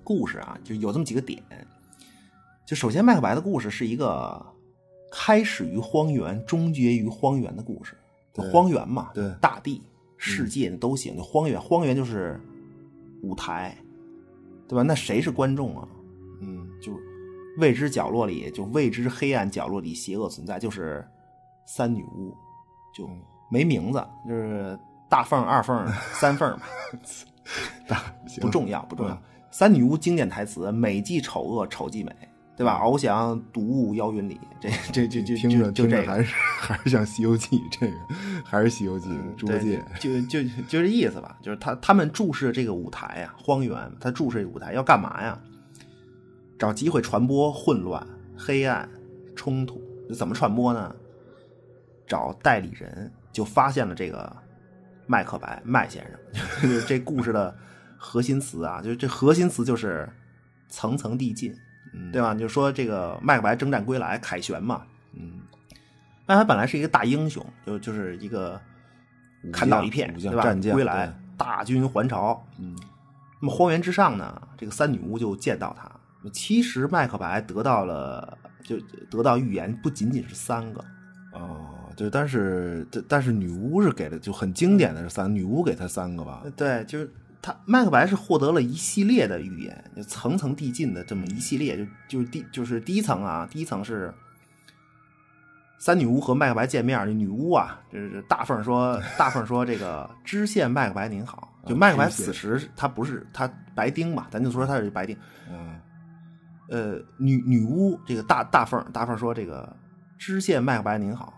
[0.02, 1.42] 故事啊，就有这么几个点。
[2.72, 4.42] 就首先，麦克白的故事是一个
[5.11, 7.94] 开始于荒原，终结于荒原的故事。
[8.32, 9.82] 就荒原嘛，对大地、
[10.16, 11.14] 世界都行。
[11.14, 12.40] 就荒原，荒原就是
[13.22, 13.76] 舞台，
[14.66, 14.82] 对吧？
[14.82, 15.87] 那谁是观众啊？
[16.40, 16.98] 嗯，就
[17.58, 21.06] 未知角落里，就未知黑暗角落里邪恶存在，就是
[21.66, 22.35] 三女巫，
[22.96, 23.06] 就
[23.50, 24.78] 没名字，就是
[25.11, 26.62] 大凤、二凤、三凤嘛，
[27.87, 28.02] 大
[28.40, 29.22] 不重要，不重要嗯。
[29.50, 32.11] 三女巫经典台词：美即丑恶，丑即美，
[32.56, 32.80] 对吧？
[32.82, 36.04] 翱翔独舞妖云里，这这这这听着听着就这。
[36.06, 37.96] 还是还是像《西游记》这个，
[38.44, 45.38] 还是《西游记》猪八戒，就就就这意思吧，就是他他们注视这个舞台呀、荒原，他注视这个舞台要干嘛呀？
[46.58, 48.88] 找机会传播混乱、黑暗、
[49.34, 49.82] 冲突。
[50.14, 50.94] 怎么传播呢？
[52.06, 54.30] 找代理人，就发现了这个
[55.06, 57.56] 麦克白麦先生，就 是这故事的
[57.96, 60.06] 核心词啊，就是这核心词就是
[60.68, 61.54] 层层递进，
[62.12, 62.35] 对吧？
[62.35, 64.83] 就说这个麦克白征战归来，凯旋嘛，
[65.14, 65.40] 嗯，
[66.26, 68.61] 麦克白本来是一个大英雄，就就是一个
[69.52, 70.42] 砍倒一片，对吧？
[70.42, 72.42] 战将归来，大军还朝。
[72.59, 72.76] 嗯，
[73.40, 75.90] 那么荒原之上呢，这个三女巫就见到他。
[76.33, 78.78] 其实麦克白得到了，就
[79.11, 80.85] 得到预言，不仅仅是三个，
[81.33, 94.14] 哦，对，但是但但是女巫是给了就很经典的是三，女巫给他三个吧，对，就是他麦克白是获得了一系列的预言，就层层递进的这么一系列，就就是第就是第一层啊，第一层是
[95.78, 105.16] 三女巫和麦克白见面，这女巫啊，就是大凤说， 大凤说这个知县麦克白您好，就麦克白此时他不是他白丁嘛，咱就说他是白丁，
[105.50, 105.81] 嗯
[106.68, 109.76] 呃，女女巫这个大大凤大凤说这个
[110.16, 111.35] 知县麦克白您好，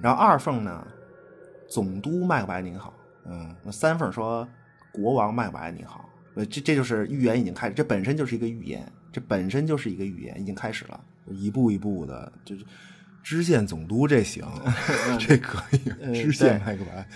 [0.00, 0.86] 然后二凤呢，
[1.68, 2.94] 总督麦克白您好。
[3.26, 4.48] 嗯三凤说
[4.92, 11.00] ：“国王麦克白你好。”呃，这这就是预言已经开始，这本身就是一个预言，这本身就是一个预言，已经开始了。
[11.28, 12.64] 一步一步的，就是
[13.22, 14.44] 知县总督这行，
[15.18, 15.78] 这可以，
[16.14, 17.06] 知县对麦克白，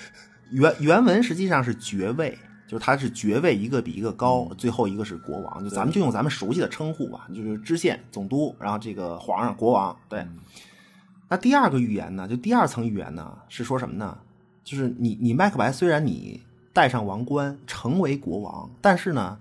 [0.50, 9.96] 原原文实际上是爵位，就是他是爵位一个比一个高，最后一个是国王，就咱们就用咱们熟悉的称呼吧，就是知县、总督，然后这个皇上、国王。
[10.08, 10.26] 对，
[11.28, 14.18] 那第二个预言呢，就第二层预言呢，是说什么呢？
[14.64, 16.42] 就是你你麦克白虽然你
[16.74, 19.38] 戴上王冠成为国王，但是呢，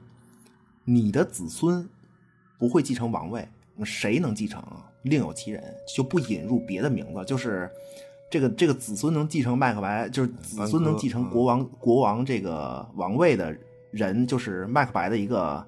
[0.86, 1.90] 你的子孙
[2.60, 3.46] 不会继承王位，
[3.84, 4.90] 谁能继承啊？
[5.02, 5.62] 另有其人，
[5.94, 7.70] 就不引入别的名字，就是
[8.30, 13.54] 这个这个子孙能继承麦克白，就是子孙能继承国王国王这个王位的
[13.92, 15.66] 人，就是麦克白的一个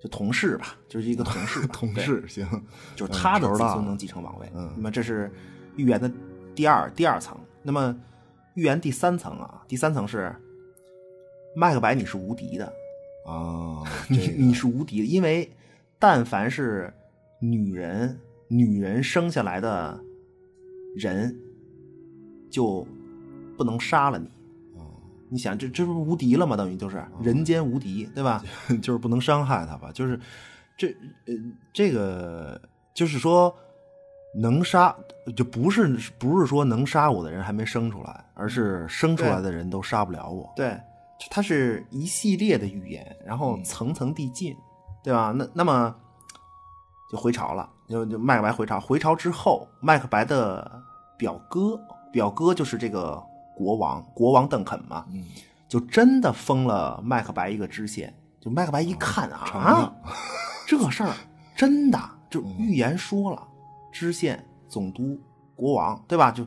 [0.00, 2.46] 就同事吧，就是一个同事， 同事行，
[2.94, 4.46] 就是他的子孙能继承王位。
[4.54, 5.32] 嗯那么这是
[5.76, 6.12] 预言的
[6.54, 7.36] 第二第二层。
[7.62, 7.96] 那么
[8.54, 10.34] 预言第三层啊，第三层是
[11.54, 12.66] 麦克白你是无敌的，
[13.26, 15.50] 啊， 你这个你是无敌的，因为
[15.98, 16.92] 但凡是
[17.40, 19.98] 女人女人生下来的
[20.96, 21.34] 人，
[22.50, 22.86] 就
[23.56, 24.28] 不能杀了你。
[25.32, 26.56] 你想，这这不是无敌了吗？
[26.56, 28.42] 等于就是人间无敌，对吧？
[28.82, 29.92] 就是不能伤害他吧？
[29.92, 30.18] 就是
[30.76, 30.88] 这
[31.26, 31.34] 呃，
[31.72, 32.60] 这个
[32.92, 33.54] 就是说
[34.34, 34.92] 能杀，
[35.36, 35.86] 就不是
[36.18, 40.52] 不是说能杀我的人还没生出来，而是生出来的人都杀不了我。
[40.56, 40.76] 对，
[41.28, 44.56] 它是一系列的预言，然后层层递进，
[45.02, 45.32] 对吧？
[45.36, 45.94] 那那么
[47.10, 48.80] 就回朝了，就就麦克白回朝。
[48.80, 50.82] 回朝之后，麦克白的
[51.18, 51.78] 表哥，
[52.12, 53.22] 表哥就是这个
[53.56, 55.26] 国王，国王邓肯嘛，嗯
[55.68, 58.12] 就真的封了麦克白一个知县。
[58.40, 59.92] 就麦克白一看啊
[60.66, 61.12] 这事儿
[61.54, 63.46] 真的，就预言说了，
[63.92, 65.20] 知县、总督、
[65.54, 66.30] 国王，对吧？
[66.30, 66.46] 就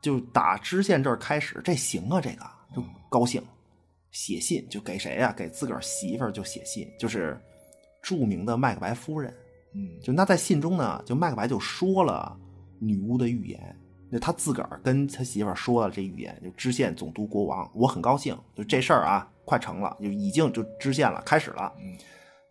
[0.00, 3.40] 就打知县这儿开始，这行啊，这个就高兴，
[4.12, 7.36] 写信就给谁呀、给自个儿媳妇儿就写信，就是
[8.00, 9.34] 著名的麦克白夫人。
[9.74, 12.38] 嗯就那在信中呢，就麦克白就说了
[12.78, 13.76] 女巫的预言，
[14.10, 21.72] 那他自个儿跟他媳妇儿说了这预言，就知县、总督、国王，我很高兴，就这事儿啊，快成了，就已经就知县了，开始了，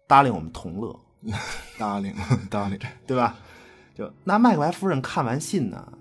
[0.07, 0.99] 答应我们同乐，
[1.77, 2.11] 搭理
[2.49, 3.37] 搭理，对吧？
[3.93, 5.93] 就那麦克白夫人看完信呢，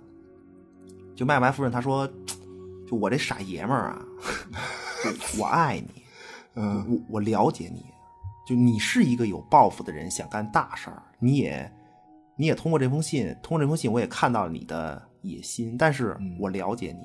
[1.14, 2.08] 就麦克白夫人她说，
[2.88, 4.02] 就我这傻爷们儿啊，
[5.04, 6.02] 我我爱你，
[6.54, 7.84] 嗯我我了解你，
[8.46, 11.70] 就你是一个有抱负的人，想干大事儿，你也
[12.36, 17.04] 你也通过这封信，通过这封信，我也看到了你的野心，但是我了解你。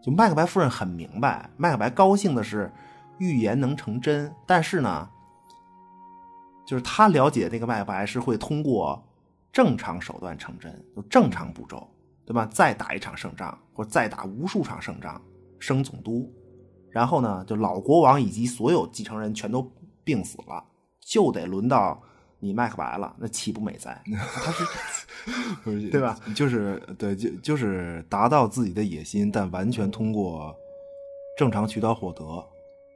[0.00, 2.72] 就麦克白夫人很明白，麦克白高兴的是
[3.18, 5.08] 预言能成真，但是呢，
[6.66, 9.02] 就是他了解那个麦克白是会通过
[9.52, 11.88] 正常手段成真，就正常步骤，
[12.24, 12.46] 对吧？
[12.46, 15.20] 再打一场胜仗，或者再打无数场胜仗，
[15.58, 16.32] 升总督，
[16.90, 19.70] 然后呢，就老国王以及所有继承人全都
[20.04, 20.64] 病死了，
[21.00, 22.02] 就得轮到
[22.38, 24.02] 你麦克白了，那岂不美哉？
[24.06, 26.18] 他是对吧？
[26.34, 30.54] 就是对，就就是达到自己的野心，但完全通过
[31.36, 32.24] 正常渠道获得，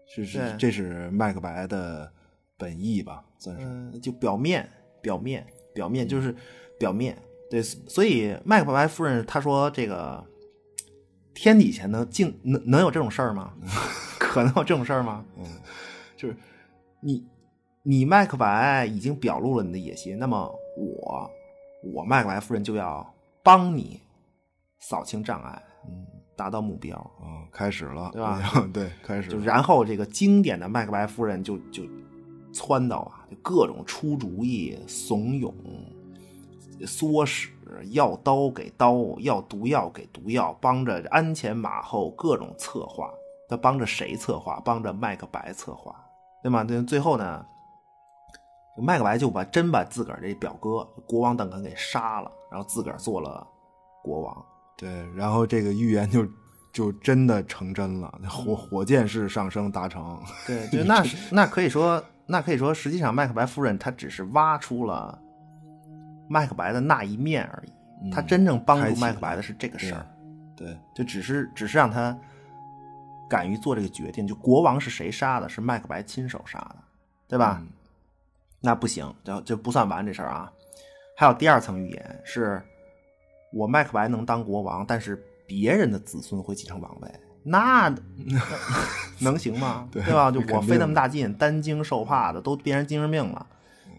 [0.07, 2.11] 是是这是麦克白的
[2.57, 3.25] 本意吧？
[3.39, 3.67] 算是。
[3.67, 4.69] 嗯，就表面，
[5.01, 6.35] 表面，表面就是
[6.79, 7.17] 表面。
[7.51, 10.25] 对，所以麦克白夫人她说：“这个
[11.35, 13.53] 天底下能竟能能有这种事儿吗？
[14.19, 15.25] 可能有这种事儿吗？
[15.39, 15.45] 嗯，
[16.17, 16.37] 就是
[17.01, 17.25] 你
[17.83, 20.37] 你麦克白已经表露了你的野心，那么
[20.77, 21.31] 我
[21.83, 23.07] 我麦克白夫人就要
[23.43, 24.01] 帮你
[24.79, 26.07] 扫清障碍，嗯，
[26.37, 27.11] 达到目标。
[27.23, 28.41] 嗯，开始了，对吧？
[28.73, 29.39] 对，开始就。
[29.41, 31.83] 然后这个经典的麦克白夫人就就
[32.55, 35.53] 撺掇啊，就各种出主意、怂恿、
[36.81, 37.49] 唆使，
[37.91, 43.11] 要刀给刀，要毒药给毒药，帮着鞍前马后各种策划。
[43.49, 44.61] 他帮着谁策划？
[44.65, 45.95] 帮着麦克白策划，
[46.43, 46.65] 对吗？
[46.65, 47.45] 对，最后呢，
[48.79, 53.47] 麦克白就把真把自个儿这表哥国王邓肯给杀了，然后自个儿做了
[54.03, 54.45] 国王。
[54.79, 56.27] 对，然后这个预言就
[56.73, 60.19] 就真的成真了，火火箭式上升达成。
[60.47, 65.19] 对， 就那那可以说，那可以说，实际上麦克白夫人她只是挖出了
[66.29, 70.07] 麦克白的那一面而已，他真正帮助麦克白的是这个事儿，
[70.57, 72.17] 对，就只是只是让他
[73.29, 74.27] 敢于做这个决定。
[74.27, 75.49] 就国王是谁杀的？
[75.49, 76.77] 是麦克白亲手杀的，
[77.29, 77.63] 对吧？
[78.61, 80.53] 那不行，就就不算完这事儿啊。
[81.17, 82.63] 还有第二层预言是，
[83.53, 87.11] 我麦克白能当国王，但是别人的子孙会继承王位，
[87.43, 87.93] 那
[89.21, 89.89] 能行吗？
[89.91, 90.31] 对吧？
[90.31, 93.47] 就我费那么大劲，担惊受怕的，都变成精神病了，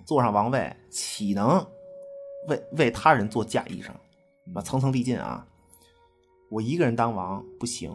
[0.06, 1.66] 坐上王位，岂能
[2.48, 3.90] 为为他人做嫁衣裳？
[4.54, 5.46] 啊，层层递进啊！
[6.50, 7.92] 我一个人当王不行，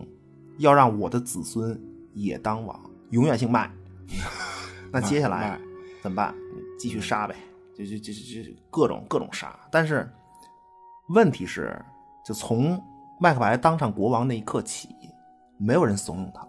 [0.58, 1.80] 要让我的子孙
[2.14, 2.80] 也当王，
[3.10, 3.70] 永远姓麦。
[4.90, 5.60] 那接下来
[6.02, 6.34] 怎么办？
[6.78, 7.36] 继续杀呗，
[7.76, 9.54] 就就就就就各种各种杀。
[9.70, 10.10] 但是
[11.10, 11.78] 问题是，
[12.24, 12.82] 就从
[13.20, 14.88] 麦克白当上国王那一刻起，
[15.58, 16.48] 没有人怂恿他了，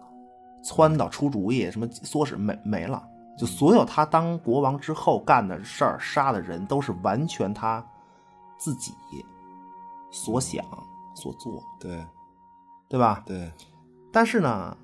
[0.64, 3.06] 撺掇出主意，什么唆使没没了。
[3.36, 7.84] 就所有他当国王之后干的事儿、杀的人，都是完全他
[8.60, 8.92] 自己
[10.12, 10.62] 所想
[11.16, 12.04] 所做，对
[12.88, 13.22] 对吧？
[13.26, 13.50] 对，
[14.12, 14.76] 但是呢，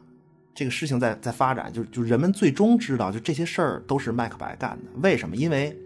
[0.54, 4.90] 这个事情在在发展，就就人们最终知道，就这些事儿都是麦克白干的。
[5.02, 5.36] 为什么？
[5.36, 5.76] 因为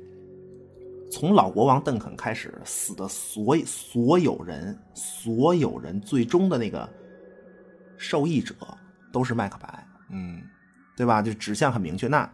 [1.10, 6.88] 从老国王邓肯开始死的所有所有人，所有人最终的那个
[7.96, 8.54] 受益者
[9.12, 10.40] 都是麦克白，嗯
[10.96, 11.20] 对吧？
[11.20, 12.30] 就指向很明确，那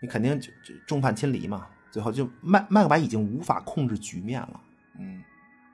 [0.00, 1.66] 你肯定就就众叛亲离嘛。
[1.90, 4.60] 最后就麦麦克白已经无法控制局面了。
[4.98, 5.22] 嗯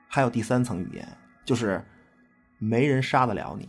[0.07, 1.07] 还有第三层语言，
[1.43, 1.83] 就是
[2.59, 3.67] 没人杀得了你，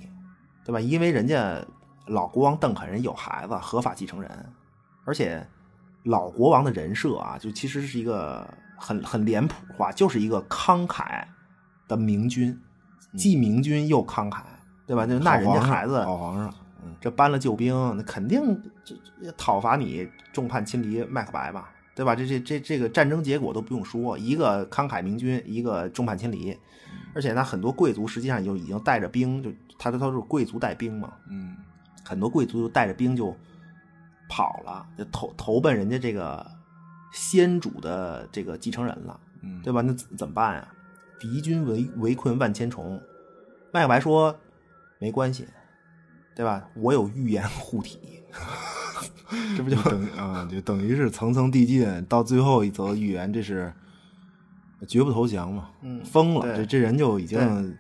[0.65, 0.79] 对吧？
[0.79, 1.59] 因为人家
[2.07, 4.31] 老国王邓肯人有孩子，合法继承人，
[5.07, 5.47] 而且
[6.05, 8.47] 老国王的人设啊，就其实是一个
[8.77, 11.25] 很很脸谱化，就是一个慷慨
[11.89, 12.61] 的明君，
[13.17, 14.43] 既明君又慷慨，
[14.87, 15.07] 对吧？
[15.07, 22.15] 就那人家孩子好皇上，嗯这搬了救兵，那肯定这这讨伐你众叛亲离麦克白吧，对吧？
[22.15, 26.57] 这这这这个战争结果都不用说，一个慷慨明君，一个众叛亲离，
[27.15, 31.57] 而且呢，很多贵族实际上就已经带着兵，就他他都是贵族带兵嘛，嗯
[32.05, 33.35] 很多贵族就带着兵就
[34.29, 36.45] 跑了，就投投奔人家这个
[37.13, 39.81] 先主的这个继承人了，嗯对吧？
[39.81, 40.69] 那怎怎么办呀？
[41.21, 43.01] 敌军围围困万千重，
[43.73, 44.37] 麦克白说
[44.99, 45.47] 没关系，
[46.35, 46.69] 对吧？
[46.75, 48.23] 我有预言护体，
[49.57, 53.73] 这不就就等啊，就等于是层层递进，到最后一则预言，这是
[54.87, 55.71] 绝不投降嘛？
[55.83, 57.77] 嗯疯了，这这人就已经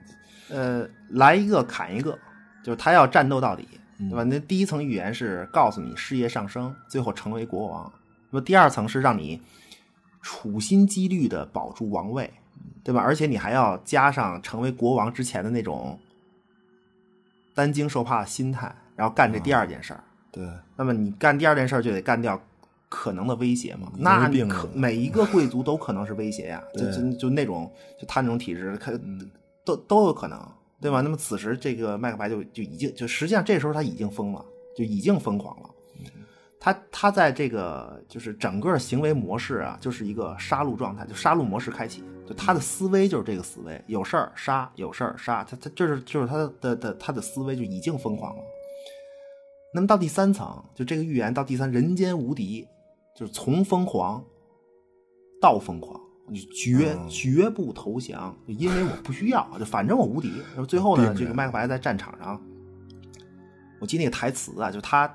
[0.48, 2.18] 呃来一个砍一个，
[2.62, 3.68] 就是他要战斗到底，
[3.98, 4.24] 嗯对吧？
[4.24, 7.92] 那第一层预言是告诉你事业上升，最后成为国王，
[8.30, 9.40] 那么第二层是让你
[10.22, 12.32] 处心积虑的保住王位，
[12.82, 13.00] 对吧？
[13.02, 15.98] 而且你还要加上成为国王之前的那种
[17.54, 20.02] 担惊受怕的心态，然后干这第二件事儿。
[20.34, 22.38] 对那么你干第二件事儿就得干掉
[22.88, 23.90] 可能的威胁嘛？
[23.94, 29.30] 嗯那你可每一个贵族都可能是威胁呀，就就就那种就他那种体质，可嗯
[29.64, 30.38] 都都有可能，
[30.80, 31.00] 对吧？
[31.00, 34.44] 那么此时这个麦克白就就已经就实际上这时候他已经疯了，
[34.76, 35.70] 就已经疯狂了。
[36.60, 42.02] 他他在这个就是整个行为模式啊，就是一个杀戮状态，就杀戮模式开启。
[42.26, 45.44] 就他的思维就是这个思维，有事儿杀，有事儿杀。
[45.44, 48.42] 他他就是就是他的的他的思维就已经疯狂了。
[49.74, 52.66] 那么到第三层，就这个预言到第三，人间无敌，
[53.16, 54.24] 就是从疯狂
[55.40, 60.30] 到疯狂，就绝绝不投降，因为我不需要，就反正我无敌。
[60.52, 62.40] 然后最后呢，这个麦克白在战场上，
[63.80, 65.14] 我记得那个台词啊，就他。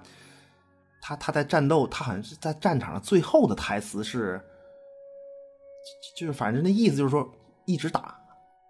[1.01, 4.39] 他他在战斗，他好像是在战场上最后的台词是，
[6.17, 7.25] 就是反正那意思就是说
[7.63, 8.19] 一直打，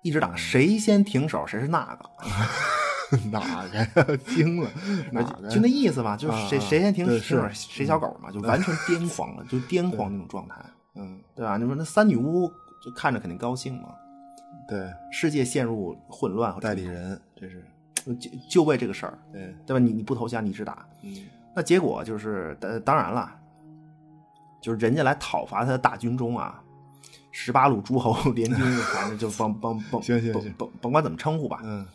[0.04, 2.08] 一直打，谁先停手谁是那个，
[3.32, 4.70] 哪个 惊了？
[5.12, 10.56] 哪个就那意思吧，就是谁谁先停手谁小狗嘛，就完全癫狂了，就癫狂那种状态，
[10.96, 11.58] 嗯，对吧？
[11.58, 12.48] 你说那三女巫
[12.84, 13.90] 就看着肯定高兴嘛，
[14.68, 17.66] 对，世界陷入混乱和代理人，这是。
[18.06, 19.54] 就就为这个事儿，对。
[19.68, 19.80] 对吧？
[19.80, 21.14] 你你不投降，你一直打，嗯。
[21.54, 23.30] 那结果就是，当当然了，
[24.62, 26.64] 就是人家来讨伐他的大军中啊，
[27.32, 28.58] 十八路诸侯 联军，
[28.94, 31.86] 反正就甭甭甭甭甭甭管怎么称呼吧，嗯，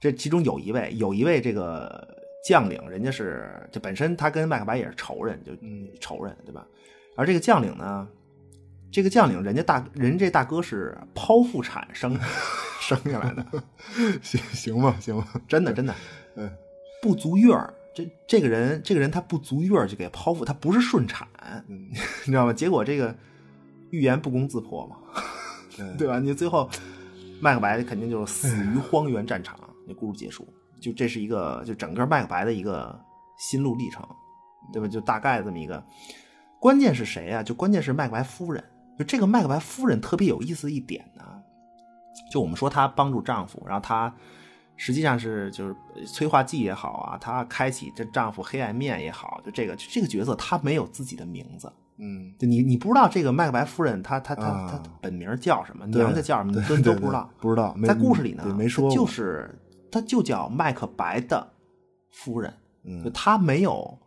[0.00, 5.52] 这其中有一位有一位这个将领，人家是这本身他跟麦克白也是仇人，就
[6.00, 6.66] 仇人对吧？
[7.16, 8.06] 而这个将领呢，
[8.92, 12.18] 这个将领人家大人这大哥是剖腹产生
[12.80, 13.44] 生下来的，
[14.22, 15.94] 行行吧行吧，真的真的，
[16.36, 16.50] 嗯，
[17.02, 17.74] 不足月儿。
[17.94, 21.26] 这这个人，这个人他不足月就给剖腹，他不是顺产，
[21.66, 21.92] 你
[22.26, 22.52] 知道吗？
[22.52, 23.12] 结果这个
[23.90, 24.96] 预言不攻自破嘛，
[25.98, 26.20] 对吧？
[26.20, 26.70] 你最后
[27.40, 30.46] 麦克白肯定就是死于荒原战场，那故事结束，
[30.80, 32.98] 就这是一个就整个麦克白的一个
[33.38, 34.06] 心路历程，
[34.72, 34.86] 对吧？
[34.86, 35.82] 就大概这么一个。
[36.60, 37.42] 关键是谁啊？
[37.42, 38.62] 就关键是麦克白夫人。
[38.98, 41.24] 就这个麦克白夫人特别有意思一点呢，
[42.30, 44.14] 就我们说她帮助丈夫，然后她。
[44.80, 45.74] 实际上是就是
[46.06, 57.76] 催化剂也好啊，她开启这丈夫黑暗面也好，就这个这个角色她没有自己的名字，嗯，就你你不知道这个麦克白夫人她她她她本名叫什么，娘家叫什么，都都不知道，不知道。
[57.84, 59.52] 在故事里呢，没说，就是
[59.90, 61.52] 她就叫麦克白的
[62.10, 62.52] 夫人，
[62.84, 63.98] 嗯，就她没有，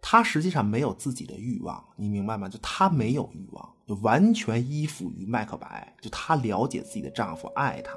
[0.00, 2.48] 她实际上没有自己的欲望，你明白吗？
[2.48, 7.92] 就她没有欲望，就完全依附于麦克白，就她了解自己的丈夫，爱她。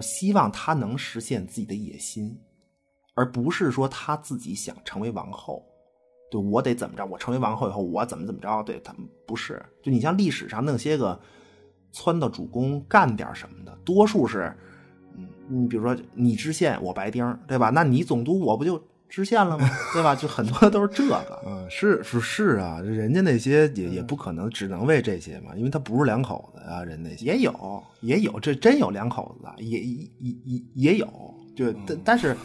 [0.00, 2.40] 希望她能实现自己的野心，
[3.14, 5.62] 而不是说她自己想成为王后。
[6.30, 7.04] 对我得怎么着？
[7.04, 8.62] 我成为王后以后，我怎么怎么着？
[8.62, 9.62] 对他们不是。
[9.82, 11.20] 就你像历史上那些个
[11.92, 14.56] 撺到主公干点什么的，多数是，
[15.16, 17.70] 嗯，你比如说你知县，我白丁，对吧？
[17.70, 19.68] 那你总督，我不就知县了吗？
[19.92, 20.14] 对吧？
[20.14, 21.42] 就很多都是这个。
[21.46, 31.06] 嗯，是是是啊，人家那些也也不可能只能为这些嘛，因为他不是两口子啊，人那些也有也有，这真有两口子的，也也也也有。
[31.56, 32.36] 就但但是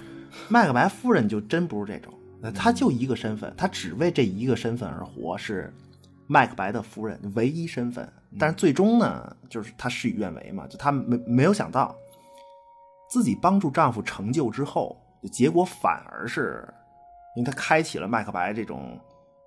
[0.50, 2.14] 麦克白夫人就真不是这种。
[2.54, 5.74] 她就一个身份，她只为这一个身份而活，是
[6.28, 8.08] 麦克白的夫人唯一身份。
[8.38, 11.96] 但是最终呢，就是他事与愿违嘛，就他没没有想到，
[13.16, 14.94] 自己帮助丈夫成就之后，
[15.32, 16.68] 结果反而是，
[17.38, 19.00] 因为他开启了麦克白这种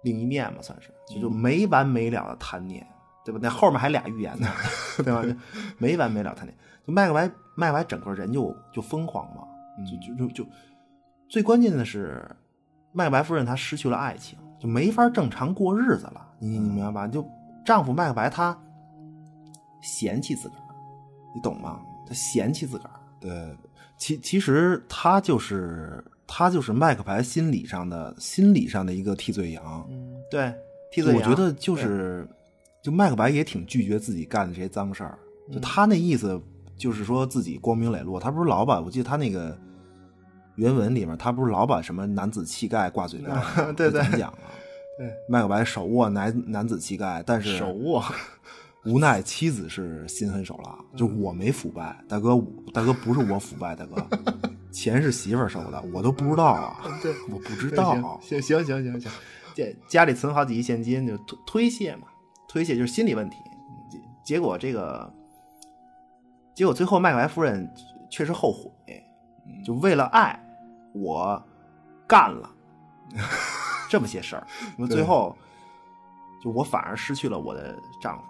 [0.05, 2.87] 另一面嘛，算是就就没完没了的贪念，
[3.27, 3.39] 对吧？
[3.43, 4.49] 那后面还俩预言呢，
[5.05, 5.23] 对吧？
[5.77, 6.57] 没完没了贪念，
[6.87, 9.43] 就麦克白麦克白整个人就就疯狂嘛，
[9.85, 10.51] 就就就就
[11.29, 12.27] 最关键的是。
[12.91, 16.27] 麦克白夫人她失去了爱情，就没法正常过日子了。
[16.39, 17.07] 你你明白吧？
[17.07, 17.23] 就
[17.63, 18.59] 丈夫麦克白他
[19.83, 20.75] 嫌弃自个儿，
[21.35, 21.83] 你懂吗？
[22.07, 22.98] 他嫌弃自个儿。
[23.21, 23.57] 对，
[23.99, 29.87] 其其实他就是他就是麦克白心理上的心理上的一个替罪羊。
[29.91, 30.55] 嗯，对，
[30.91, 31.23] 替罪羊。
[31.23, 32.27] 我觉得就是，
[32.83, 35.19] 就麦克白也挺拒绝自己干的这些脏事儿。
[35.53, 36.41] 就他那意思，
[36.77, 38.21] 就是说自己光明磊落。
[38.21, 39.59] 他不是老把，我记得他那个。
[40.57, 43.33] 原文里面，他不是老把什么男子气概挂嘴边？
[43.77, 44.51] 对对，怎么讲啊？
[44.99, 48.05] 对，麦克白手握男男子气概，但是手握，
[48.85, 50.79] 无奈妻子是心狠手辣。
[50.97, 52.37] 就我没腐败，大哥，
[52.73, 53.97] 大哥不是我腐败，大哥，
[54.73, 56.81] 钱是媳妇儿收的，我都不知道啊。
[57.03, 58.19] 对，我不知道。
[58.23, 59.11] 行行行行行，
[59.55, 62.09] 这家里存好几亿现金，就推推卸嘛，
[62.49, 63.37] 推卸就是心理问题。
[63.91, 65.13] 结结果这个，
[66.55, 67.69] 结果最后麦克白夫人
[68.11, 68.71] 确实后悔，
[69.65, 70.39] 就为了爱。
[70.95, 71.41] 我
[72.09, 72.51] 干了
[73.89, 75.37] 这么些事儿，那么最后
[76.43, 78.25] 就我反而失去了我的丈夫。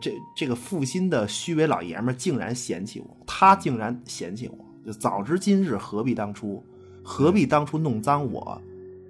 [0.00, 4.56] 这这个负心的虚伪老爷们竟然嫌弃我，他竟然嫌弃我，
[4.86, 6.64] 就早知今日何必当初？
[7.02, 8.60] 何必当初弄脏我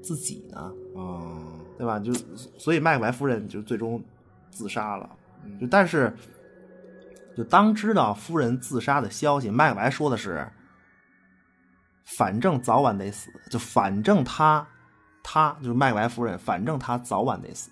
[0.02, 0.72] 自己呢？
[0.96, 1.36] 啊，
[1.76, 1.98] 对吧？
[1.98, 2.12] 就
[2.56, 4.02] 所以麦克白夫人就最终
[4.50, 5.10] 自杀了。
[5.60, 6.16] 就但是
[7.36, 10.48] 就当知道夫人自杀的消息，麦克白说的是。
[12.06, 14.64] 反正早晚得死，就反正他，
[15.22, 17.70] 他就是麦克白夫人，反正他早晚得死，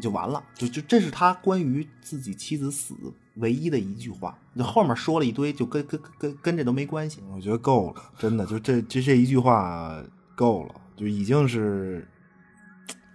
[0.00, 0.42] 就完了。
[0.54, 2.94] 就就这是他关于自己妻子死
[3.36, 4.38] 唯一的一句话。
[4.56, 7.20] 就后面说了一堆，就跟跟跟跟这都没关系。
[7.34, 10.02] 我觉得够了，真的，就这这这一句话
[10.34, 12.06] 够了，就已经是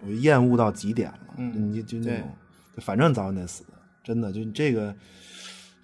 [0.02, 1.20] 我厌恶到极点了。
[1.38, 2.36] 嗯你就就那种，
[2.76, 3.64] 就反正早晚得死，
[4.04, 4.96] 真的，就这个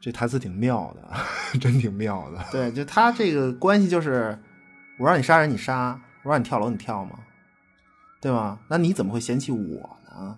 [0.01, 1.15] 这台词挺妙的，
[1.59, 2.43] 真挺妙的。
[2.51, 4.37] 对，就他这个关系就是，
[4.97, 7.19] 我让你杀人你杀，我让你跳楼你跳吗？
[8.19, 8.57] 对吗？
[8.67, 10.35] 那你怎么会嫌弃我呢？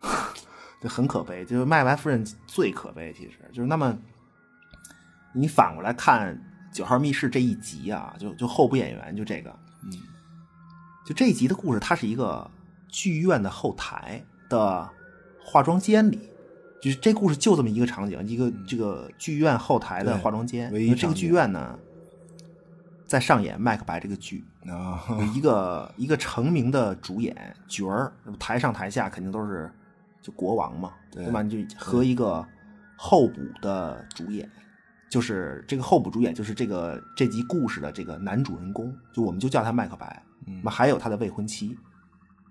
[0.80, 3.98] 这很可悲，就是麦白夫人最可悲，其实就是那么，
[5.32, 6.36] 你反过来看
[6.76, 9.50] 《九号密室》这一集啊，就就候补演员就这个，
[9.82, 9.90] 嗯，
[11.04, 12.48] 就这一集的故事，它是一个
[12.86, 14.88] 剧院的后台的
[15.42, 16.30] 化妆间里，
[16.80, 20.72] 就是这故事就这么一个场景，一个这个剧院后台的化妆间。
[20.96, 21.76] 这个剧院呢，
[23.04, 27.34] 在上演《麦克白》这个剧，啊，有一个一个成名的主演
[27.66, 29.68] 角儿，台上台下肯定都是
[30.28, 31.40] 就国王嘛，对对吧？
[31.40, 32.46] 你就和一个
[32.96, 34.46] 候补的主演，
[35.08, 40.22] 就是这个候补主演就是这个这集故事的这个男主人公，就我们就叫他麦克白。
[40.64, 41.76] 还有他的未婚妻，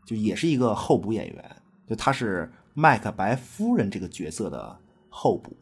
[0.05, 1.55] 就也是一个候补演员，
[1.87, 4.77] 就他是麦克白夫人这个角色的
[5.09, 5.55] 候补，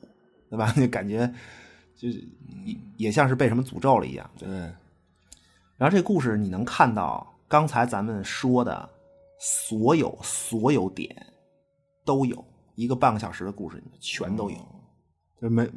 [0.49, 0.71] 对吧？
[0.75, 1.33] 就感觉
[1.95, 2.17] 就是
[2.65, 4.29] 也也像是被什么诅咒了一样。
[4.37, 4.49] 对，
[5.77, 8.89] 然后这个故事你能看到刚才咱们说的
[9.39, 11.15] 所有所有点
[12.05, 12.45] 都有，
[12.75, 14.57] 一个半个小时的故事全都有，
[15.41, 15.67] 就没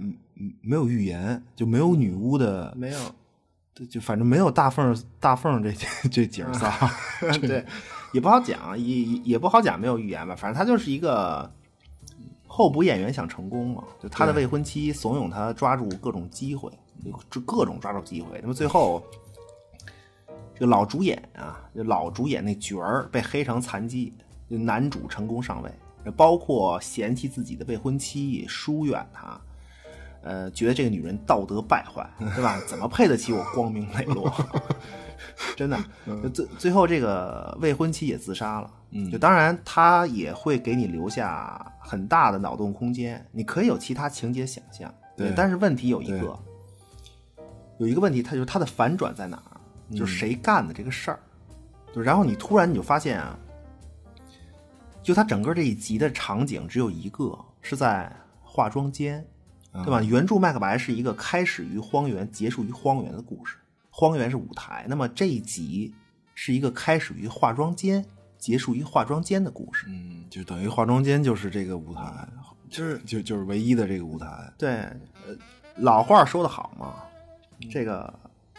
[0.61, 2.99] 没有预言，就没有女巫的，没有。
[3.74, 5.72] 就就反正没有大凤大凤这
[6.09, 6.91] 这姐儿仨，
[7.39, 7.64] 对，
[8.12, 10.35] 也不好讲，也也也不好讲，没有预言吧。
[10.35, 11.49] 反正他就是一个
[12.45, 16.72] 候补演员想成功嘛，就他的未婚妻怂恿他抓住各种机会，
[17.31, 18.41] 就各种抓住机会。
[18.43, 19.01] 那么最后，
[20.55, 24.12] 这个老主演啊，就老主演那角儿被黑成残疾，
[24.51, 25.72] 就男主成功上位，
[26.16, 29.40] 包括嫌弃自己的未婚妻，疏远他。
[30.20, 32.61] 呃，觉得这个女人道德败坏， 对吧？
[32.66, 34.30] 怎么配得起我光明磊落？
[35.57, 35.78] 真的，
[36.22, 38.70] 就最最后这个未婚妻也自杀了。
[38.90, 44.92] 嗯就当然他也会给你留下很大的脑洞空间，你可以有其他情节想象。
[45.16, 46.38] 对但是问题有一个，
[47.78, 49.96] 有一个问题，它就是它的反转在哪儿？
[49.96, 51.20] 就是谁干的这个事儿？
[51.94, 53.38] 就然后你突然你就发现啊，
[55.09, 59.26] 就它整个这一集的场景只有一个，是在化妆间。
[59.72, 60.02] 对吧？
[60.02, 63.56] 原著麦克白是一个开始于荒原、结束于荒原的故事，
[63.90, 64.84] 荒原是舞台。
[64.86, 65.94] 那么这一集
[66.34, 68.04] 是一个开始于化妆间、
[68.38, 69.86] 结束于化妆间的故事。
[69.88, 72.28] 嗯，就等于化妆间就是这个舞台，
[72.68, 74.70] 就是就就是唯一的这个舞台，对，
[75.26, 75.36] 呃，
[75.76, 76.94] 老话说得好嘛，
[77.70, 78.12] 这个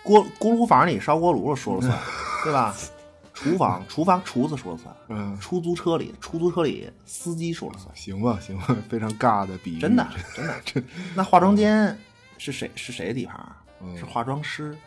[0.03, 1.99] 锅锅炉房里烧锅炉了说了算，
[2.43, 2.73] 对吧？
[3.41, 7.95] 厨房厨房厨子说了算，嗯出租车里出租车里司机说了算。
[7.95, 10.83] 行吧行吧， 非常尬的比喻，真的，真的。
[11.15, 11.97] 那化妆间
[12.37, 13.55] 是谁是谁的地盘？
[13.81, 14.77] 嗯是化妆师。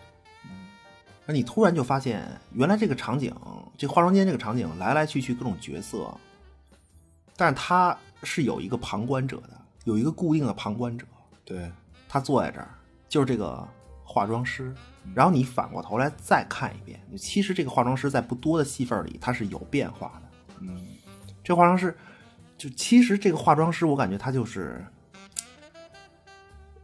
[1.24, 3.32] 那你突然就发现，原来这个场景，
[3.78, 6.12] 这化妆间这个场景来来去去各种角色，
[7.36, 9.50] 但是他是有一个旁观者的，
[9.84, 11.07] 有一个固定的旁观者，
[11.44, 11.70] 对，
[12.09, 12.68] 他坐在这儿，
[13.09, 13.66] 就是这个
[14.05, 14.74] 化妆师。
[15.14, 20.57] 然后你反过头来再看一遍，其实这个化妆师在不多的戏份里，他是有变化的。
[20.61, 20.80] 嗯，
[21.42, 21.96] 这化妆师，
[22.57, 24.84] 就其实这个化妆师，我感觉他就是，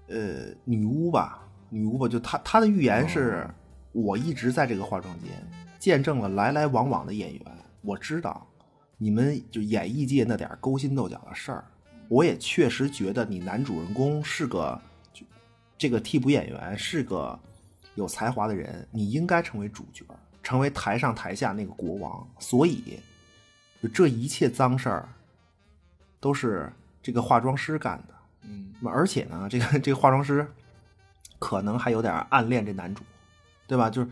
[0.08, 3.48] 呃，女巫吧，女巫吧，就她她的预言是，
[3.92, 5.30] 我一直在这个化妆间
[5.78, 7.42] 见证了来来往往的演员，
[7.82, 8.44] 我知道
[8.96, 11.64] 你们就演艺界那点勾心斗角的事儿，
[12.08, 14.87] 我也确实觉得你男主人公是个，就
[15.78, 17.38] 这个替补演员是个
[17.94, 20.04] 有才华的人，你应该成为主角，
[20.42, 22.98] 成为台上台下那个国王，所以。
[23.80, 25.08] 就这一切脏事儿，
[26.18, 26.68] 都是
[27.00, 28.14] 这个化妆师干的。
[28.42, 30.44] 嗯，而且呢，这个这个化妆师
[31.38, 33.04] 可能还有点暗恋这男主，
[33.68, 33.88] 对吧？
[33.88, 34.10] 就是，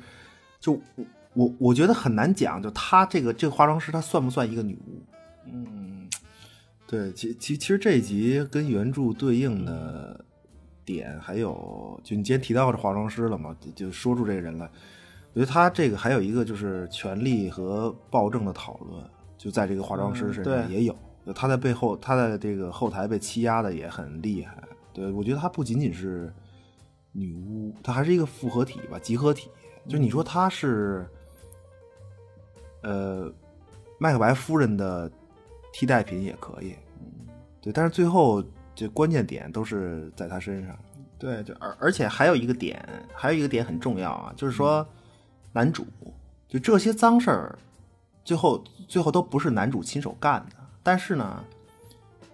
[0.60, 1.04] 就我
[1.34, 5.02] 我我觉得很难讲，就他这个这个化妆师，他算不算一个女巫？
[5.46, 6.08] 嗯，
[6.86, 10.24] 对，其其其实这一集跟原著对应的
[10.86, 14.70] 点还有，就你今天提到这化妆师了嘛，就就说出这个人来。
[15.34, 19.04] 我觉得他这个还有一个就是权力和暴政的讨论，
[19.36, 20.96] 就在这个化妆师身上也有。
[21.26, 24.56] 就他在背后，他在这个后台被欺压的也很厉害。
[24.94, 26.32] 对我觉得他不仅仅是
[27.12, 29.50] 女巫，她还是一个复合体吧，集合体。
[29.88, 31.06] 就你说她是，
[32.82, 33.30] 呃，
[33.98, 35.10] 麦克白夫人的
[35.72, 36.74] 替代品也可以，
[37.60, 38.42] 对，但是最后
[38.76, 40.78] 这关键点都是在他身上。
[41.18, 44.86] 对，就而而且还有一个点，还有一个点很重要啊，就是说，
[45.52, 45.86] 男主，
[46.46, 47.58] 就这些脏事儿，
[48.22, 50.56] 最后最后都不是男主亲手干的。
[50.82, 51.42] 但是呢，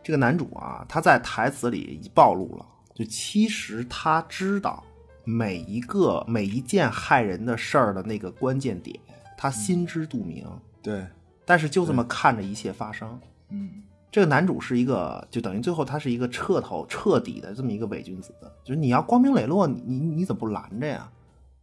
[0.03, 4.82] 这个男主啊，他在台词里已暴露了，就其实他知道
[5.22, 8.99] 每一个每一件害人的事儿的那个关键点，
[9.38, 10.45] 他心知肚明。
[10.82, 11.07] 对，
[11.45, 13.20] 但是就这么看着一切发生。
[13.51, 13.70] 嗯，
[14.12, 18.32] 这个男主是一个，就等于最后他是一个彻头彻底的这么一个伪君子，
[18.62, 21.10] 就是你要光明磊落，你你你怎么不拦着呀？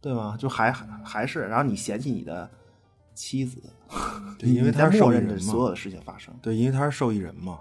[0.00, 0.36] 对吗？
[0.36, 0.72] 就还
[1.04, 2.50] 还是，然后你嫌弃你的
[3.14, 3.62] 妻子，
[4.36, 6.34] 对因为他是受益人嘛所有的事情发生。
[6.42, 7.60] 对，因为他是受益人嘛，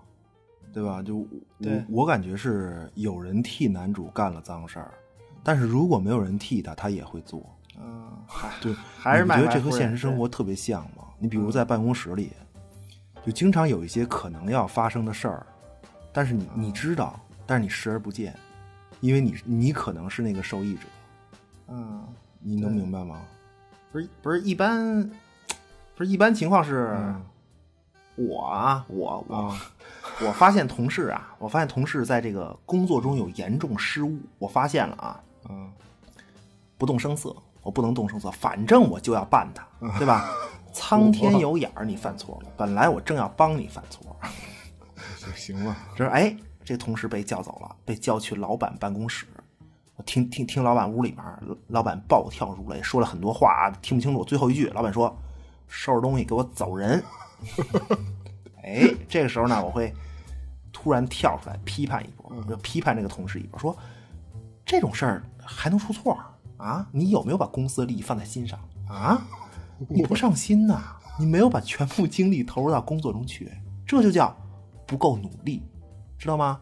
[0.74, 1.04] 对吧？
[1.04, 4.92] 就我我感觉是有人替男主干了脏事儿，
[5.44, 7.46] 但是如果没有人替他，他也会做。
[7.80, 11.04] 嗯，还对，还是你不觉得这和现实生活特别像吗？
[11.20, 12.32] 你比如在办公室里，
[13.26, 15.46] 就经常有一些可能要发生的事儿，
[16.12, 18.36] 但是你你知道，但是你视而不见，
[19.02, 20.88] 因为你你可能是那个受益者，
[21.68, 22.08] 嗯，
[22.40, 23.22] 你能明白吗？
[23.92, 25.10] 不是不是一般，
[25.96, 27.22] 不是一般情况是，嗯。
[28.16, 29.58] 我啊，我我、啊
[30.22, 35.72] 我发现同事啊，我发现同事在这个工作中有严重失误，我发现了啊，嗯，
[36.78, 37.34] 不动声色，
[37.70, 39.64] 我不能动声色，反正我就要办他，
[40.00, 40.28] 对吧？
[40.74, 44.16] 苍天有眼儿，你犯错了，本来我正要帮你犯错，
[45.16, 49.28] 行行吧，这哎，这同事被叫走了，被叫去老板办公室。
[49.98, 51.24] 我听听听老板屋里面，
[51.68, 54.24] 老板暴跳如雷，说了很多话，听不清楚。
[54.24, 55.16] 最后一句，老板说
[55.70, 57.04] ：“收拾东西，给我走人。
[58.66, 59.94] ”哎，这个时候呢，我会
[60.74, 63.78] 突然跳出来批判一波，就批判这个同事一波，说
[64.66, 66.34] ：“这种事儿还能出错啊？
[66.92, 69.22] 你有没有把公司的利益放在心上啊？
[69.88, 73.52] 你不上心呐、你没有把全部精力投入到工作中去，
[73.88, 74.36] 这就叫
[74.86, 75.64] 不够努力，
[76.18, 76.60] 知道吗？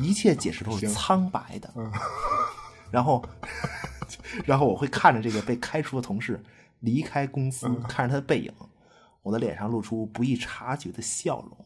[0.00, 1.72] 一切解释都是苍白的。
[2.90, 3.22] 然后，
[4.44, 6.42] 然后我会看着这个被开除的同事
[6.80, 8.52] 离开公司，看着他的背影，
[9.22, 11.56] 我的脸上露出不易察觉的笑容。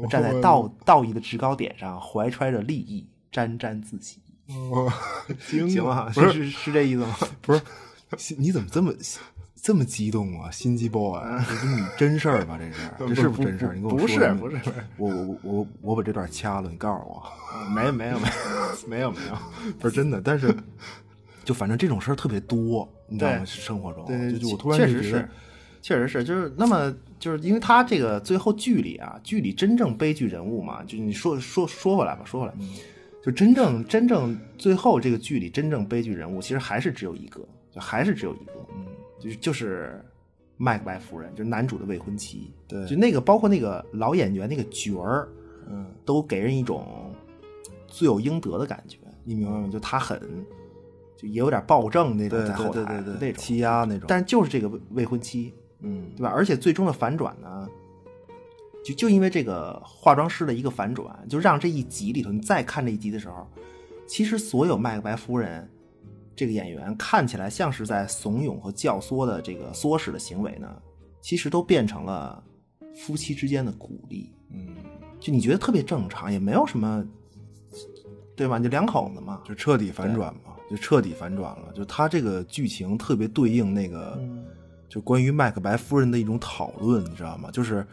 [0.00, 4.20] 我站在道道义的制高点上，怀揣着利益，沾沾自喜。
[4.48, 4.92] 哦，
[5.40, 6.10] 行行吗？
[6.14, 7.16] 不是是是这意思吗？
[7.42, 7.60] 不是，
[8.38, 8.92] 你怎么这么
[9.60, 10.50] 这么激动啊？
[10.50, 12.58] 心机 boy，这是你真事儿吧？
[12.58, 12.80] 这是
[13.14, 13.74] 这是不是真事儿？
[13.74, 17.22] 你跟我不说说是不是不是我我我我把这段掐了，你告诉我。
[17.74, 19.38] 没没有没有没有没有，
[19.80, 20.54] 不是真的，但是
[21.44, 23.44] 就反正这种事儿特别多，你知道吗？
[23.44, 25.28] 生活中，对对，就就我突然确实是，
[25.82, 32.52] 确实是，就是那么就是因为他这个最后剧里啊，剧里真正悲剧人物嘛，就你说说说回来吧，说回来，
[33.26, 38.86] 就真正真正最后这个剧里真正悲剧人物，其实还是只有一个，就还是只有一个，嗯，
[39.18, 40.00] 就是就是
[40.56, 45.28] 麦克白夫人，就是男主的未婚妻，对就那个包括那个老演员那个角儿，
[45.68, 47.12] 嗯，都给人一种
[47.88, 49.68] 罪有应得的感觉，你明白吗？
[49.72, 50.20] 就他很，
[51.16, 56.30] 就也有点暴政那种在后对对对对，台那种，欺压那种，但是就是这个未未婚妻，嗯对吧？
[56.32, 57.68] 而且最终的反转呢，
[58.86, 63.44] 就就因为这个化妆师的一个反转，就让这一集里头，你再看这一集的时候，
[64.06, 65.68] 其实所有麦克白夫人
[66.36, 70.68] 这个演员看起来像是在怂恿和教唆的这个唆使的行为呢，
[71.20, 72.40] 其实都变成了
[72.94, 74.32] 夫妻之间的鼓励。
[74.52, 74.76] 嗯，
[75.18, 77.04] 就你觉得特别正常，也没有什么，
[78.36, 78.56] 对吧？
[78.56, 81.72] 你就两口子嘛，就彻底反转嘛，就彻底反转了。
[81.74, 84.16] 就他这个剧情特别对应那个，
[84.88, 87.50] 就关于麦克白夫人的一种讨论，你知道吗？
[87.50, 87.84] 就是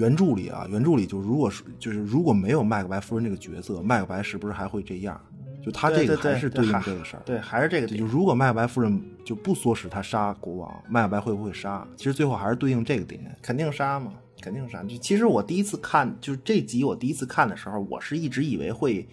[0.00, 5.20] 原著里啊，原著里就如果是就是如果没有麦克白夫人这个角色，麦克白是不是还会这样？
[5.62, 7.22] 就他这个还是对应这个事儿。
[7.26, 8.06] 对，还是这个就就。
[8.06, 11.86] 如果麦克白夫人就不唆使他杀国王，麦克白会不会杀？
[11.98, 13.20] 其实最后还是对应这个点。
[13.42, 14.82] 肯定杀嘛，肯定杀。
[14.84, 19.06] 就其实我第一次看，就是这集我第一次看的时候，我是一直以为会，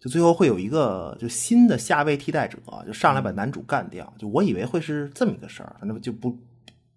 [0.00, 4.12] 就最后会有一个就新的下位替代者，就上来把男主干掉。
[4.18, 6.36] 就我以为会是这么一个事儿，那么就不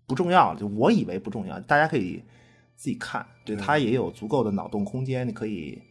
[0.08, 0.60] 不重要了。
[0.60, 2.24] 就我以为不重要，大家可以
[2.76, 5.82] 自己看，对他也有足够的脑洞空间，你可以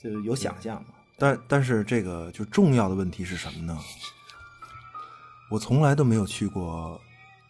[0.00, 0.88] 就是有想象嘛。
[1.16, 3.78] 但但是这个就重要的问题是什么呢？
[5.50, 7.00] 我从来都没有去过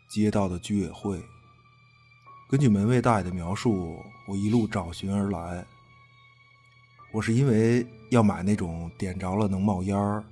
[0.08, 1.22] 街道的居委会。
[2.48, 3.98] 根据门卫大爷的描述，
[4.28, 5.64] 我一路找寻而来。
[7.12, 10.22] 我是因为要买那种点着了能冒烟儿、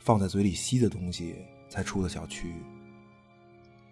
[0.00, 1.36] 放在嘴里吸的东西
[1.68, 2.52] 才出的小区。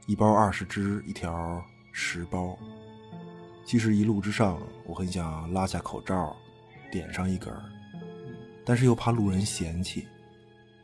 [0.06, 2.58] 一包二十支，一条十包。
[3.70, 6.34] 其实一路之上，我很想拉下口罩，
[6.90, 7.54] 点上一根。
[8.64, 10.08] 但是又怕路人嫌弃，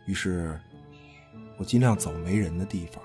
[0.04, 0.56] 于是
[1.58, 3.02] 我尽量走没人的地方。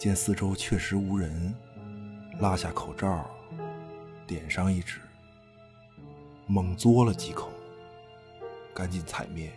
[0.00, 1.54] 见四周确实无人，
[2.40, 3.24] 拉下口罩，
[4.26, 4.98] 点上一支，
[6.48, 7.52] 猛嘬了几口，
[8.74, 9.48] 赶紧踩灭。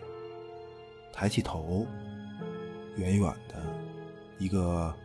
[1.11, 1.87] 抬起头，
[2.97, 3.55] 远远的，
[4.37, 4.95] 一个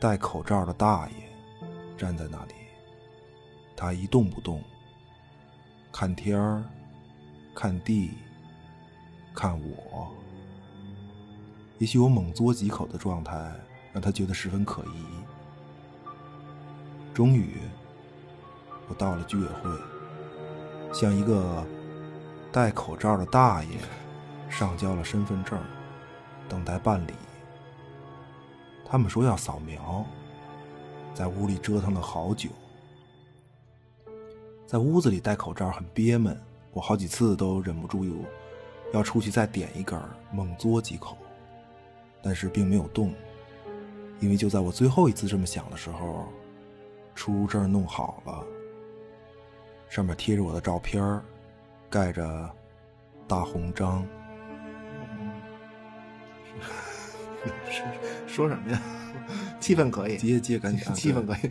[0.00, 1.16] 戴口罩的大爷
[1.98, 2.54] 站在那里，
[3.76, 4.62] 他一动不动，
[5.92, 6.64] 看天儿，
[7.54, 8.12] 看地，
[9.34, 10.10] 看我。
[11.78, 13.52] 也许我猛嘬几口的状态
[13.92, 15.04] 让他觉得十分可疑。
[17.12, 17.58] 终于，
[18.88, 19.70] 我到了居委会，
[20.92, 21.62] 向一个
[22.50, 23.78] 戴口罩的大爷
[24.48, 25.58] 上交了身份证，
[26.48, 27.12] 等待办理。
[28.86, 30.04] 他们说要扫描，
[31.12, 32.48] 在屋里折腾了好久。
[34.66, 36.36] 在屋子里戴口罩很憋闷，
[36.72, 38.12] 我好几次都忍不住有
[38.92, 39.96] 要出去再点一根，
[40.32, 41.16] 猛嘬几口。
[42.20, 43.14] 但是并没有动，
[44.18, 46.26] 因为就在我最后一次这么想的时候，
[47.14, 48.44] 出入证弄好了，
[49.88, 51.20] 上面贴着我的照片
[51.88, 52.50] 盖着
[53.28, 54.04] 大红章。
[58.26, 58.82] 说什么呀？
[59.60, 61.50] 气氛可以，接接赶紧， 气氛可以。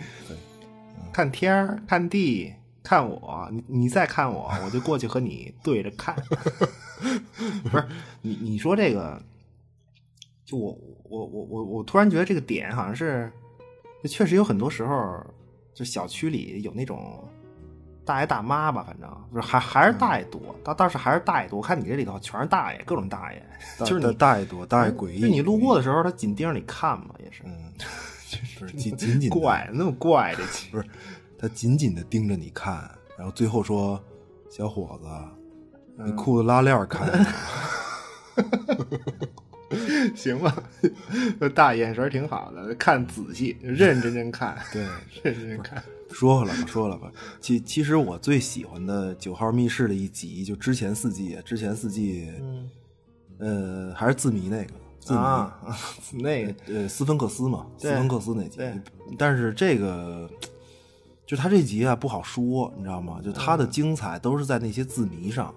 [1.13, 2.53] 看天儿，看地，
[2.85, 6.15] 看我，你你再看我，我就过去和你对着看。
[7.69, 7.85] 不是
[8.21, 9.21] 你你说这个。
[10.45, 10.77] 就我
[11.09, 13.31] 我我我我突然觉得这个点好像是，
[14.03, 15.19] 就确实有很多时候，
[15.73, 17.27] 就小区里有那种
[18.05, 21.57] 大爷大妈吧，反正不是还还是大爷多，倒倒是还是大爷多。
[21.57, 23.41] 我看你这里头全是大爷，各种大爷，
[23.79, 25.21] 就是你大爷多，大爷诡异。
[25.21, 27.73] 就你路过的时候，他紧盯着你看嘛，也是，嗯，
[28.59, 30.87] 不是紧紧紧怪那么怪，这 不是
[31.37, 34.01] 他紧紧的盯着你看，然后最后说
[34.49, 35.07] ：“小伙子，
[36.05, 37.25] 你裤子拉链开了。
[40.15, 40.55] ”行吧，
[41.53, 44.83] 大眼神挺好的，看仔细，认认真真看，对，
[45.23, 45.83] 认认真真看。
[46.11, 47.11] 说了吧，说了吧。
[47.41, 52.31] 其其实我最喜欢的《九号密室》的一集，就之前四季，之前四季，
[53.39, 58.59] 呃，还是字谜那个，字谜，那个呃，斯芬克斯嘛，斯芬克斯那集。
[59.17, 60.29] 但是这个，
[61.25, 63.19] 就他这集啊，不好说，你知道吗？
[63.23, 65.53] 就他的精彩都是在那些字谜上。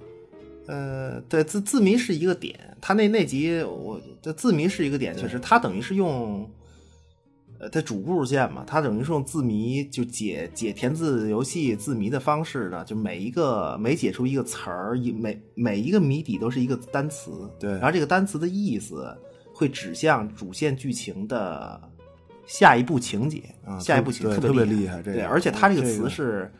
[0.66, 6.46] 呃，对，字字谜是一个点，他那那集我这字谜是一个点，确实，他等于是用，
[7.58, 19.16] 呃，他主故事线嘛，他等于是用字谜就解解填字游戏字谜的方式呢，就每一个每解出一个词儿，一每每一个谜底都是一个单词，对，然后这个单词的意思
[19.54, 21.80] 会指向主线剧情的
[22.48, 23.42] 下一步情节，
[23.78, 26.50] 下一步情节特别厉害，对，而且他这个词是，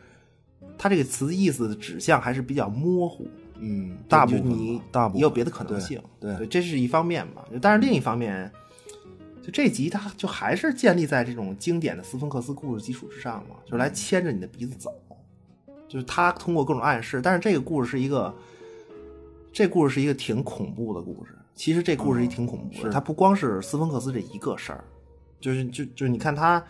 [0.77, 3.27] 他这个词意思的指向还是比较模糊。
[3.61, 4.81] 嗯，大部分你
[5.15, 7.45] 也有别的可能性，对，这是一方面吧。
[7.61, 8.49] 但是另一方面，
[9.41, 14.93] 就这集它就还是建立在这种经典的斯芬克斯故事基础之上嘛，就是来牵着你的鼻子走。
[15.87, 18.31] 就是他通过各种暗示，但是这个故事是一个，
[19.51, 21.35] 这故事是一个挺恐怖的故事。
[21.55, 24.83] 其实这故事也挺恐怖的，它不光是斯芬克斯这一个事儿，
[25.39, 26.63] 就是就就是你看他，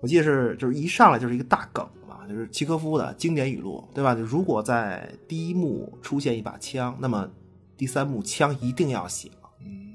[0.00, 2.26] 我记得是就是一上来就是一个大梗嘛。
[2.28, 4.14] 就是契科夫的经典语录，对吧？
[4.14, 7.26] 就如果在第一幕出现一把枪，那么
[7.74, 9.32] 第三幕枪一定要响。
[9.64, 9.94] 嗯，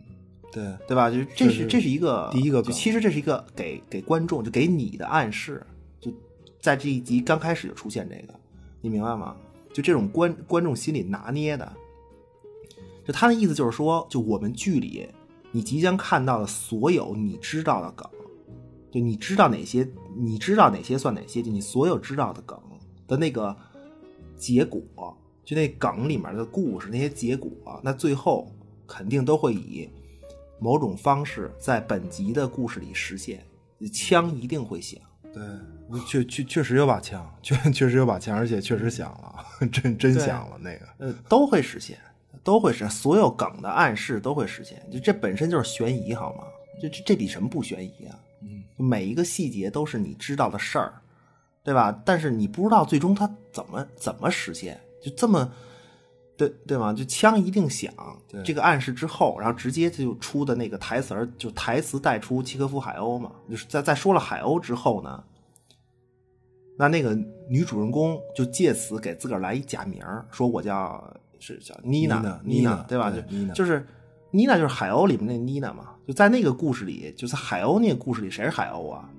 [0.52, 1.12] 对，对吧？
[1.12, 5.64] 就这是这是一个第一个，其实这是一个给给观众就给你的暗示，
[6.02, 6.12] 就
[6.60, 8.34] 在这一集刚开始就出现这个，
[8.82, 9.36] 你明白吗？
[9.72, 11.72] 就这种观观众心里拿捏的，
[13.06, 15.08] 就他的意思就是说，就我们剧里
[15.54, 18.06] 你即将看到的所有你知道的梗。
[18.92, 22.60] 就你知道哪些，你知道哪些算哪些，就你所有知道的梗
[23.08, 23.56] 的那个
[24.38, 24.84] 结果，
[25.44, 27.50] 就那梗里面的故事那些结果，
[27.84, 28.54] 那最后
[28.86, 29.90] 肯定都会以
[30.60, 33.44] 某种方式在本集的故事里实现。
[33.92, 35.02] 枪一定会响，
[35.34, 35.44] 对，
[36.08, 39.44] 确确确实有把枪，确确实有把枪，而且确实响了，
[39.74, 40.58] 真真响了。
[40.60, 41.98] 那个呃，都会实现，
[42.44, 44.86] 都会是，所有梗的暗示都会实现。
[44.92, 46.44] 就这本身就是悬疑，好吗？
[46.82, 48.20] 这这这比什么不悬疑啊？
[48.76, 50.94] 每一个细节都是你知道的事儿，
[51.64, 52.02] 对吧？
[52.04, 55.50] 但是你不知道最终它怎么怎么实现，就这么，
[56.36, 56.92] 对对吗？
[56.92, 57.94] 就枪一定响，
[58.44, 65.24] 这个暗示之后，然后直接就出的那个台词儿，就台词带出契诃夫海鸥嘛，就是在在说了海鸥之后呢，
[66.78, 67.16] 那那个
[67.48, 71.02] 女主人公就借此给自个儿来一假名，说我叫
[71.44, 73.12] 是叫妮娜，妮娜，对吧？
[73.12, 73.86] 就就是
[74.32, 75.90] 妮娜就是海鸥里面那妮娜嘛。
[76.08, 79.10] 就在那个故事里，就在海鸥那个故事里，谁是海鸥啊？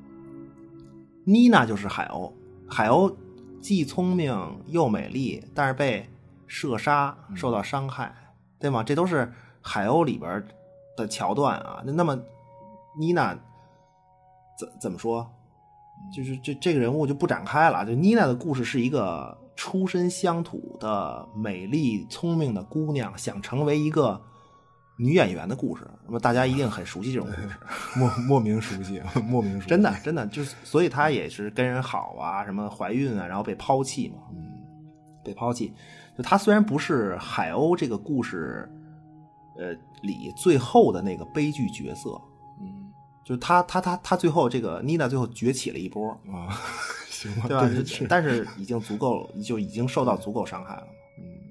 [1.24, 2.32] 妮娜就是海鸥。
[2.68, 3.14] 海鸥
[3.60, 4.34] 既聪明
[4.66, 6.08] 又美丽，但是被
[6.46, 8.14] 射杀，受到伤害，
[8.58, 8.82] 对吗？
[8.82, 10.42] 这都是海鸥里边
[10.96, 11.82] 的桥段啊。
[11.86, 12.18] 那那么，
[12.98, 13.34] 妮娜
[14.58, 15.30] 怎怎么说？
[16.14, 17.86] 就是这这个人物就不展开了。
[17.86, 24.20] 就妮娜的故事是一个出身乡土的美丽聪明的姑娘，想成为一个。
[24.96, 27.58] 女演员的故事，那么大家一定很熟悉这种故事，
[27.98, 34.38] 莫莫名熟悉， 莫名熟悉，真的真的就是，所以她也是跟人好啊，什么怀孕啊，然后被抛弃嘛，嗯，
[35.24, 35.74] 被抛弃。
[36.16, 38.70] 就她虽然不是海鸥这个故事，
[39.58, 42.10] 呃里最后的那个悲剧角色，
[42.60, 42.92] 嗯
[43.24, 46.56] 就是她她她她最后这个妮娜最后崛起了一波，啊，
[47.46, 47.68] 对吧？
[47.68, 50.86] 对就但是已经足够，就已经受到足够伤害了。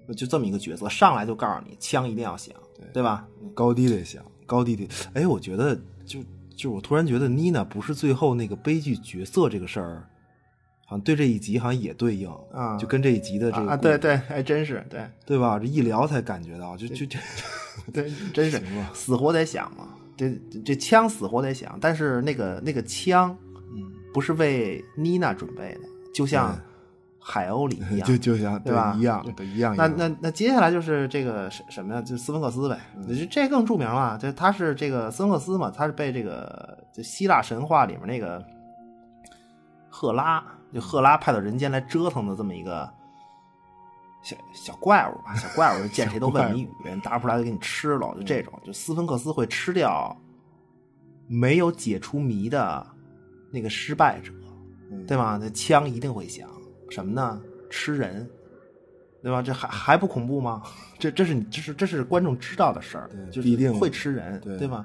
[0.08, 2.54] 嗯，就这么一个角色，上来就告诉你枪一定要响，
[2.94, 3.26] 对吧？
[3.54, 4.88] 高低得响，高低得。
[5.14, 6.20] 哎，我觉得就
[6.56, 10.08] 就我突然觉得妮娜不是最后那个悲剧角色这个事儿，
[10.86, 15.58] 好像对这一集好像也对应啊就跟这一集的这个啊，对对，还真是对对吧？
[15.58, 17.18] 这一聊才感觉到，就就就
[17.92, 18.62] 对，真是
[18.94, 19.88] 死活得响嘛。
[20.16, 20.32] 这
[20.64, 23.43] 这枪死活得响，但是那个那个枪嗯，
[24.14, 25.82] 不是为妮娜准备的，
[26.14, 26.56] 就像
[27.20, 28.08] 海鸥里一样。
[28.08, 29.76] 就就像对吧一样，对一样。
[29.76, 32.02] 那那那接下来就是这个什什么呀？
[32.02, 34.18] 就斯芬克斯呗，这这更著名了。
[34.18, 38.44] 就他是这个斯芬克斯嘛，他是被这个就希腊神话里面那个
[39.90, 40.44] 赫拉，
[40.74, 42.90] 就赫拉派到人间来折腾的这么一个
[44.22, 46.70] 小小怪物吧，小怪物见谁都问谜语，
[47.04, 48.54] 答不出来就给你吃了，就这种。
[48.66, 50.16] 就斯芬克斯会吃掉
[51.28, 52.86] 没有解除谜的
[53.54, 54.34] 那个失败者，
[54.90, 55.38] 嗯对吗？
[55.40, 56.50] 那枪一定会响，
[56.90, 57.40] 什么呢？
[57.70, 58.28] 吃人，
[59.22, 59.44] 对吧？
[59.44, 60.64] 这还还不恐怖吗？
[60.98, 64.84] 这这是你这是这是观众知道的事儿，就是一定会吃人，对对吧？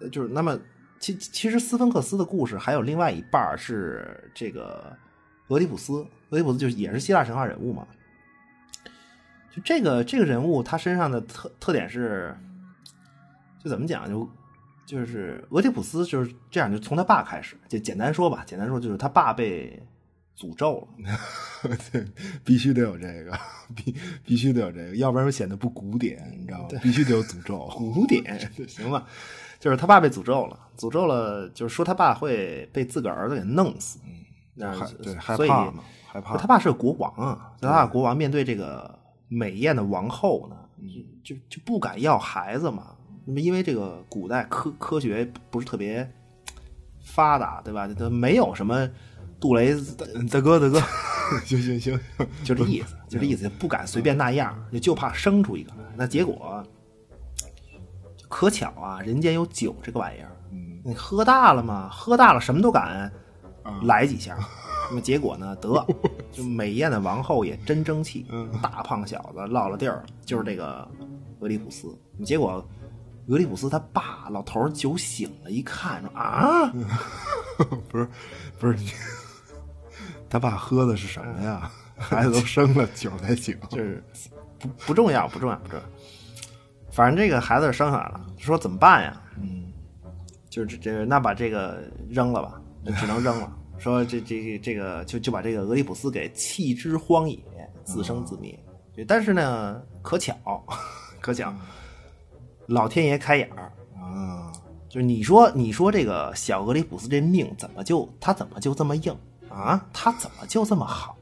[0.00, 0.56] 呃就是那么，
[1.00, 4.96] 其其实斯芬克斯的故事还有另外一半儿是这个
[5.48, 7.84] 俄狄浦斯，俄狄浦斯就是也是希腊神话人物嘛。
[9.52, 12.32] 就这个这个人物，他身上的特特点是，
[13.62, 14.28] 就怎么讲就。
[14.90, 19.80] 就是俄狄浦斯就是这样，就从他爸开始，就简单说吧，简单说就是他爸被
[20.36, 22.04] 诅咒了，对，
[22.44, 23.38] 必须得有这个，
[23.76, 26.68] 必必须得有这个，要不然显得不古典，你知道吗？
[26.82, 27.68] 必须得有诅咒。
[27.72, 28.36] 古典，
[28.66, 29.06] 行吧？
[29.60, 34.00] 就是他爸被诅咒了，诅咒了，就是说他爸会被自个儿儿子给弄死。
[34.56, 36.36] 嗯，害对害所以怕嘛，害怕。
[36.36, 40.56] 他爸是个国王啊，他爸国王面对这个美艳的王后呢，
[41.22, 42.96] 就就就不敢要孩子嘛。
[43.24, 46.10] 那么因为这个古代科科学不是特别
[47.02, 47.88] 发达，对吧？
[47.88, 48.88] 他没有什么
[49.38, 49.96] 杜蕾斯，
[50.30, 50.80] 大哥，大哥，
[51.44, 52.00] 行行行，
[52.44, 55.76] 就这意思，就这意思，不敢随便那样，就就怕生出一个来。
[55.96, 56.62] 那结果
[58.28, 63.10] 可巧啊，人间有酒这个玩意儿，嗯，你喝大了嘛，喝大了什么都敢
[63.62, 64.36] 啊来几下。
[64.90, 65.86] 那么结果呢，得
[66.32, 70.88] 就美艳的王后也真争气，嗯大胖小子落了地儿，就是这个
[71.38, 71.96] 俄狄浦斯。
[72.24, 72.66] 结果
[73.30, 76.72] 俄利普斯他爸老头儿酒醒了，一看说啊，
[77.88, 78.08] 不是
[78.58, 78.90] 不是你，
[80.28, 81.70] 他爸喝的是什么呀？
[81.96, 83.56] 孩子都生了，酒才醒。
[83.70, 84.02] 就是
[84.58, 85.84] 不不重要，不重要，不重要。
[86.90, 89.22] 反正这个孩子生下来了，说怎么办呀？
[89.40, 89.72] 嗯，
[90.48, 92.60] 就是这这那把这个扔了吧，
[92.98, 93.56] 只能扔了。
[93.78, 97.38] 说这这这个就就把这个俄狄浦斯给弃之荒野，
[97.84, 98.58] 自生自灭。
[99.06, 100.36] 但是呢，可巧，
[101.22, 101.54] 可巧，
[102.70, 104.50] 老天爷开眼儿，啊，
[104.88, 109.14] 就是你说你说这个小俄狄浦斯这命怎么就他怎么就这么硬
[109.50, 109.84] 啊？
[109.92, 111.16] 他怎么就这么好？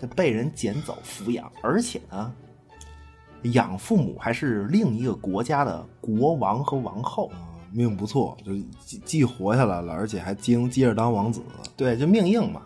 [0.00, 2.32] 这被人捡走抚养，而且呢，
[3.52, 7.28] 养父母还是另一个国家的国王和王后。
[7.28, 8.52] 啊命不错，就
[8.86, 11.42] 既既活下来了，而且还接接着当王子。
[11.76, 12.62] 对，就命硬嘛。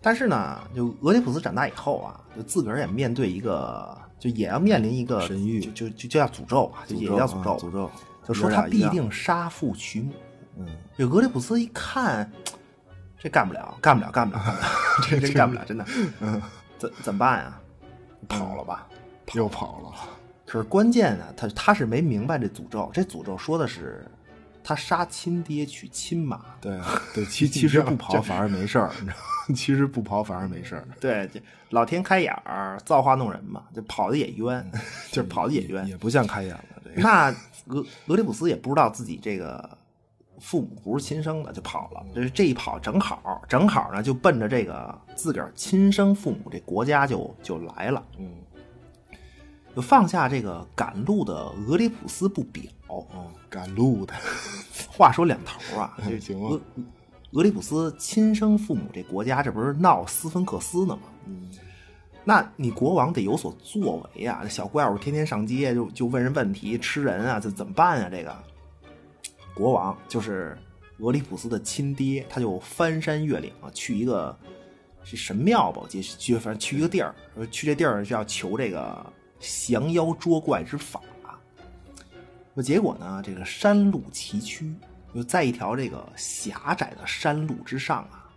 [0.00, 7.90] 但是呢，就俄狄浦斯长大以后啊，就自个儿也面对一个，就也要面临一个神谕就就就就叫诅咒啊，就也叫诅咒，啊诅咒，
[8.28, 8.86] 就说他必。
[8.90, 10.12] 定杀父娶母。
[10.58, 10.66] 嗯，
[10.96, 12.30] 这俄狄浦斯一看，
[13.18, 14.42] 这干不了，干不了，干不了，
[15.08, 15.84] 这，这真干不了，真的。
[16.20, 16.40] 嗯，
[16.78, 17.60] 怎怎么办呀？
[18.28, 18.86] 跑了吧。
[19.32, 19.94] 又跑了。
[20.44, 24.04] 可是关键呢，他他是没明白这诅咒，这诅咒说的是
[24.62, 26.40] 他杀亲爹娶亲妈。
[26.60, 26.78] 对
[27.14, 29.22] 对，其其实不跑反而没事儿，你知道吗？
[29.54, 31.40] 其实不跑反而没事儿，对，这
[31.70, 34.70] 老天开眼儿，造化弄人嘛，就跑的也冤，
[35.10, 35.86] 就是跑的也冤。
[35.86, 36.64] 也不像开眼了。
[36.84, 37.30] 这个那
[37.66, 39.78] 俄俄狄浦斯也不知道自己这个
[40.40, 42.04] 父母不是亲生的，就跑了。
[42.14, 48.32] 这这一跑正好，正好呢就奔着这个自个儿亲生父母这国家就就来了，嗯，
[49.76, 51.34] 就放下这个赶路的
[51.66, 52.64] 俄狄浦斯不表。
[52.88, 53.06] 哦，
[53.48, 54.12] 赶路的。
[54.90, 56.58] 话说两头啊， 这行吧
[57.32, 61.02] 俄俄狄浦斯亲生父母这国家这不是闹斯芬克斯呢吗？
[61.26, 61.48] 嗯，
[62.24, 64.40] 那你国王得有所作为啊！
[64.42, 68.10] 这小怪物天天上街就就问人问题，吃人啊，这怎么办啊？
[68.10, 68.36] 这个
[69.54, 70.58] 国王就是
[70.98, 74.36] 俄里普斯的亲爹，他就翻山越岭啊，去一个
[75.04, 77.14] 是神庙吧，我记得去反正去一个地儿，
[77.50, 79.06] 去这地儿是要求这个
[79.38, 81.00] 降妖捉怪之法。
[82.52, 84.74] 那结果呢，这个山路崎岖，
[85.14, 88.30] 就在一条这个狭窄的山路之上啊。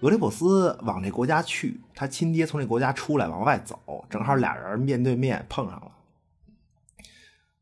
[0.00, 5.90] 俄里普斯往这国家去，他亲爹从这国家出来往外走，正好俩人面对面碰上了。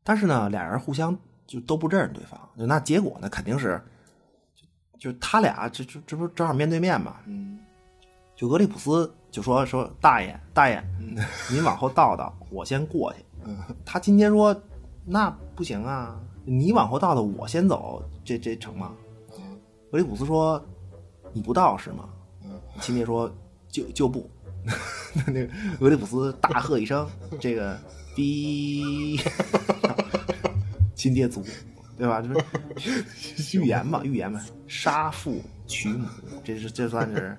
[0.03, 1.17] 但是呢，俩人互相
[1.47, 3.81] 就都不认识对方，就那结果呢，肯定是
[4.95, 7.17] 就就他俩这这这不正好面对面嘛？
[7.25, 7.59] 嗯，
[8.35, 10.83] 就俄里普斯就说说大爷大爷，
[11.49, 13.25] 您往后倒倒，我先过去。
[13.83, 14.55] 他亲爹说
[15.05, 16.19] 那不行啊，
[16.49, 18.93] 你往后倒的，我先走，这这成吗？
[19.91, 20.63] 俄里普斯说
[21.33, 22.07] 你不倒是吗？
[22.79, 23.29] 亲爹说
[23.69, 24.29] 就就不。
[25.27, 25.47] 那个
[25.79, 27.07] 俄狄浦斯大喝一声，
[27.39, 27.77] 这个
[28.15, 29.17] 逼，
[30.93, 31.41] 亲爹足，
[31.97, 32.21] 对吧？
[32.21, 32.27] 就
[32.77, 36.05] 是 预言嘛，预言嘛，杀父娶母，
[36.43, 37.37] 这是这算是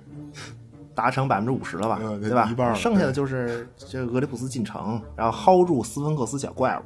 [0.95, 2.73] 达成百分之五十了吧，嗯对吧？
[2.73, 6.83] 剩下的就是这个俄狄浦斯进城，然后薅住斯芬克斯小怪物，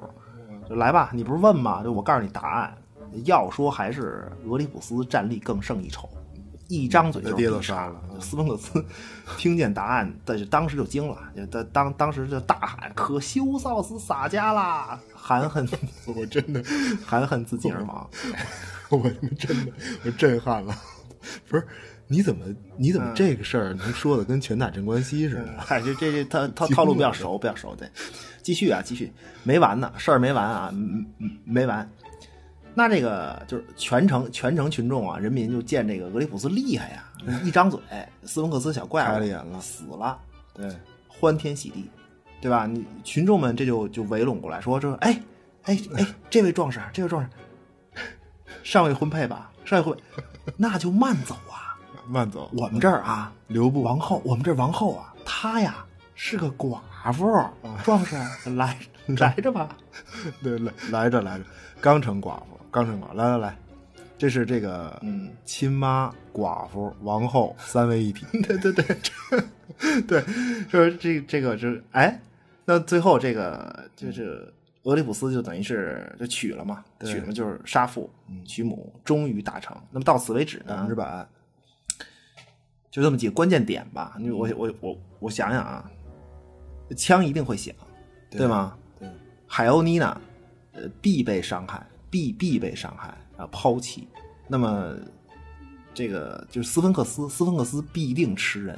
[0.68, 1.84] 就来吧，你不是问吗？
[1.84, 2.78] 就我告诉你答案，
[3.26, 6.10] 要说还是俄狄浦斯战力更胜一筹。
[6.70, 8.84] 一张嘴就杀杀了嗯斯芬克斯
[9.38, 15.68] 听见答案，但是当时就惊了，就当当当时就大喊：“可修萨斯洒家啦！”含恨
[16.08, 16.64] 我真的，
[17.06, 18.10] 含恨自尽而亡。
[18.90, 18.98] 我
[19.38, 19.72] 真的，
[20.06, 20.74] 我震撼了。
[21.48, 21.68] 不是，
[22.08, 22.46] 你怎么
[22.78, 25.56] 你怎么嗯这个事儿能说的跟拳打镇关西似的？
[25.58, 27.76] 嗨，这这这套套套路比较熟，比较熟。
[27.76, 27.90] 对，
[28.42, 29.12] 继续啊，继续，
[29.44, 30.74] 没完呢，事儿没完啊，
[31.46, 31.90] 没完。
[32.76, 37.06] 那这个就是全城全城群众啊，人民就见这个俄里普斯厉害呀，
[37.46, 37.80] 一张嘴，
[38.24, 40.20] 斯文克斯小怪物开了眼了死了，
[40.54, 40.70] 对，
[41.08, 41.90] 欢天喜地，
[42.42, 42.66] 对吧？
[42.66, 45.22] 你群众们这就就围拢过来说，这哎
[45.64, 47.30] 哎哎，这位壮士，这位壮士，
[48.64, 49.52] 尚未婚配吧？
[49.64, 51.53] 尚未婚配， 那就慢走啊。
[52.08, 52.50] 慢走。
[52.54, 55.86] 我们这儿啊，留步王后，我们这儿王后啊，她呀
[56.16, 56.80] 是个寡
[57.12, 57.26] 妇，
[57.84, 58.16] 壮士
[58.56, 58.78] 来
[59.20, 59.70] 来着吧。
[60.42, 61.44] 对来来着来着，
[61.82, 63.58] 刚成寡妇，刚成寡妇，来来来，
[64.18, 68.26] 这是这个嗯，亲妈、寡妇、王后三位一体。
[68.42, 68.98] 对对对，
[69.78, 70.24] 这对，
[70.70, 72.20] 就是这这个是哎，
[72.66, 74.52] 那最后这个就是
[74.84, 78.10] 俄狄浦斯就等于是就娶了嘛，娶了嘛就是杀父
[78.46, 79.76] 娶母，终于达成。
[79.92, 81.28] 那么到此为止呢百分之，百，
[82.94, 84.16] 就这么几个关键点吧。
[84.20, 85.90] 你我我我我想想啊，
[86.96, 87.74] 枪一定会响，
[88.30, 88.78] 对吗？
[89.00, 89.10] 对，
[89.48, 90.16] 海欧妮娜，
[90.74, 94.08] 呃，必被伤害，必必被伤害啊，抛弃。
[94.48, 94.96] 那么，
[95.92, 98.78] 这个就是斯芬克斯，斯芬克斯必定吃人，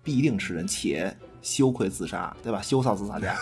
[0.00, 1.12] 必定吃人，且
[1.42, 2.62] 羞愧自杀，对吧？
[2.62, 3.34] 羞臊自杀家。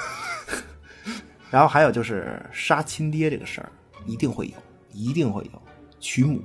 [1.52, 3.70] 然后还有就是杀亲爹这个事儿，
[4.06, 4.54] 一定会有，
[4.90, 5.62] 一定会有。
[6.00, 6.40] 娶母，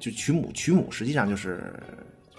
[0.00, 1.72] 就娶母，娶母实际上就是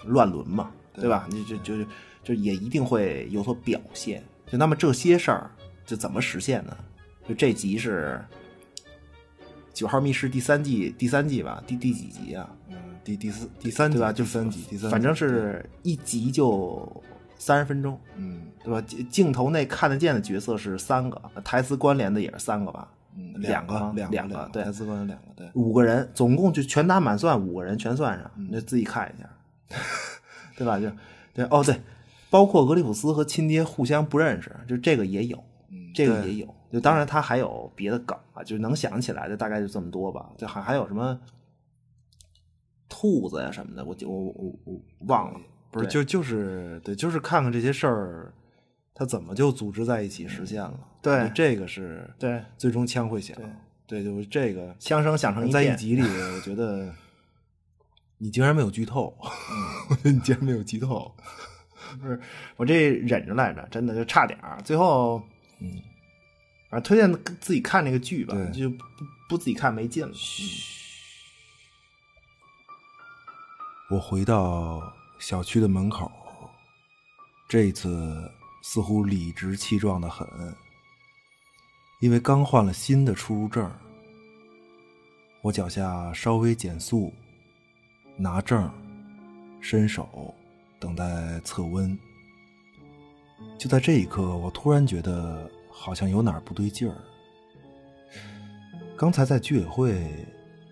[0.08, 1.26] 乱伦嘛，对吧？
[1.30, 1.90] 你就就就
[2.24, 4.22] 就也一定会有所表现。
[4.50, 5.50] 就那么这些事儿，
[5.86, 6.76] 就怎么实现呢？
[7.28, 8.20] 就这集是
[9.74, 12.48] 《九号密室》第三季，第三季吧，第第几集啊？
[12.68, 14.12] 嗯，第第四第三集对吧？
[14.12, 17.02] 就三集，第三集，反正是一集就
[17.36, 18.80] 三十分钟，嗯对吧？
[18.80, 22.88] 镜镜头内看得见的角色是三个，台词关联的也是三个吧？
[23.14, 29.28] 嗯，两个个两两个对台词关联两个，对，五个人，总共就全打满算五个人全算上，你就自己看一下，
[30.56, 30.78] 对吧？
[30.78, 30.90] 就
[31.34, 31.80] 对哦对，
[32.30, 36.54] 包括俄狄浦斯和亲爹互相不认识，就这个也有，嗯这个也有。
[36.70, 40.30] 就当然他还有别的梗啊，就能想起来的大概就这么多吧。
[40.36, 41.18] 就还还有什么
[42.88, 45.40] 兔子呀什么的，我就我我我忘了，
[45.70, 48.32] 不是就就是对，就是看看这些事儿，
[48.94, 50.78] 它怎么就组织在一起实现了？
[51.00, 53.34] 对这个是对最终枪会响，
[53.86, 56.92] 对，就是这个枪声响成一，在一集里，我觉得
[58.18, 59.16] 你竟然没有剧透，
[59.88, 61.14] 我觉得你竟然没有剧透，
[62.00, 62.20] 不是
[62.56, 64.60] 我这忍着来着，真的就差点儿。
[64.62, 65.22] 最后，
[65.60, 65.80] 嗯，
[66.68, 68.84] 反正推荐自己看那个剧吧，就不
[69.28, 70.12] 不自己看没劲了。
[73.90, 76.12] 我回到小区的门口，
[77.48, 78.30] 这一次
[78.62, 80.26] 似乎理直气壮的很，
[82.00, 83.70] 因为刚换了新的出入证。
[85.40, 87.14] 我脚下稍微减速，
[88.20, 88.68] 拿证，
[89.60, 90.34] 伸手
[90.80, 91.96] 等待测温。
[93.56, 96.96] 就在这一刻，我突然觉得好像有哪儿不对劲儿。
[98.96, 100.04] 刚才在居委会，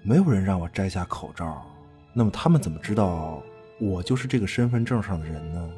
[0.02, 1.64] 没有人让我摘下口罩。
[2.12, 3.40] 那么他们怎么知道
[3.78, 5.70] 我就是这个身份证上的人呢？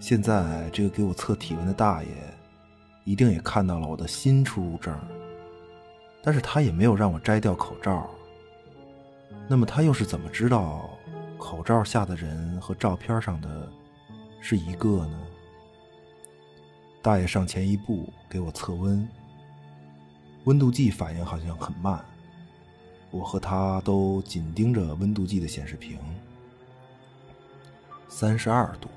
[0.00, 2.10] 现在这个给我测体温的大爷，
[3.04, 4.98] 一定也看到了我的新出入证，
[6.20, 8.10] 但是他也没有让我摘掉口罩。
[9.50, 10.88] 那么他又是怎么知道
[11.36, 13.68] 口罩下的人和照片上的
[14.40, 15.18] 是一个呢？
[17.02, 19.08] 大爷上前一步给我测温，
[20.44, 21.98] 温度计反应好像很慢。
[23.10, 25.98] 我和他都紧盯着温度计的显示屏，
[28.08, 28.88] 三十二度。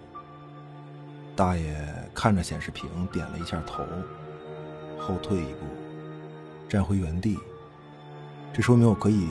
[1.36, 3.84] 大爷看着显示屏，点了一下头，
[5.00, 5.66] 后退一步，
[6.70, 7.40] 站回原地。
[8.54, 9.28] 这说明我可以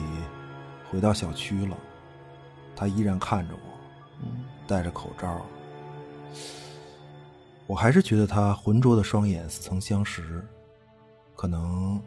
[0.93, 1.75] 回到小区了。
[2.75, 4.27] 他依然看着我，
[4.67, 5.43] 戴着口罩。
[7.65, 10.45] 我还是觉得他浑浊的双眼似曾相识。
[11.35, 11.99] 可能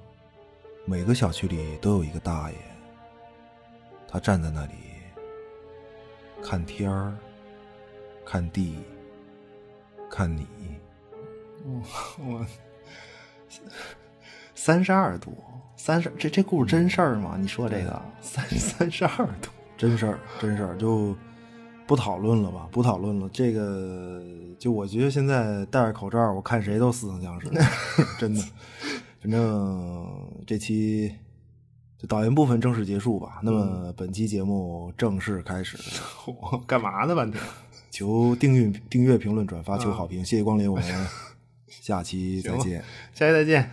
[0.85, 2.57] 每个小区里都有一个大爷，
[4.07, 4.75] 他站在那里，
[6.41, 7.13] 看天儿，
[8.25, 8.77] 看地。
[10.09, 10.47] 看你，
[12.21, 12.47] 我
[14.55, 15.37] 三十二度，
[15.87, 17.37] 三十这这故事真事儿吗？
[17.41, 21.17] 你说这个三三十二度，真事儿，真事儿，就
[21.87, 23.31] 不讨论了吧，不讨论了。
[23.33, 24.21] 这个
[24.59, 27.49] 就我觉得现在戴着口罩，我看谁都似曾相识，
[28.19, 28.43] 真的。
[29.23, 31.15] 反正这期
[31.97, 33.39] 就导言部分正式结束吧。
[33.45, 35.79] 那么本期节目正式开始，
[36.27, 37.15] 我干嘛呢？
[37.15, 37.41] 半天。
[37.93, 41.07] 求订阅、订阅、评论、转发，求好评，谢谢光临，我们
[41.69, 42.83] 下期再见，
[43.15, 43.71] 下期再见。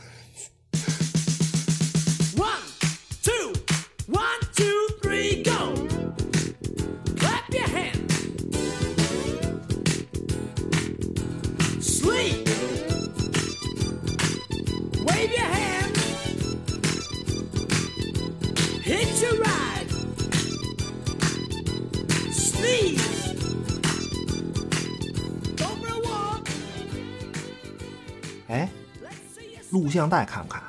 [29.74, 30.62] 录像带看看，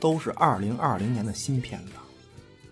[0.00, 1.92] 都是二零二零年的新片子。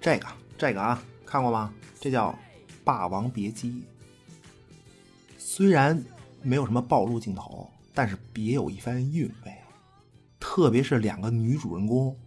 [0.01, 0.27] 这个
[0.59, 1.73] 这个啊，看过吗？
[2.01, 2.33] 这叫
[2.83, 3.71] 《霸王别姬》。
[5.39, 6.05] 虽然
[6.43, 9.57] 没有什么暴露镜头，但是别有一番韵味。
[10.41, 12.19] 特别是两个女主人公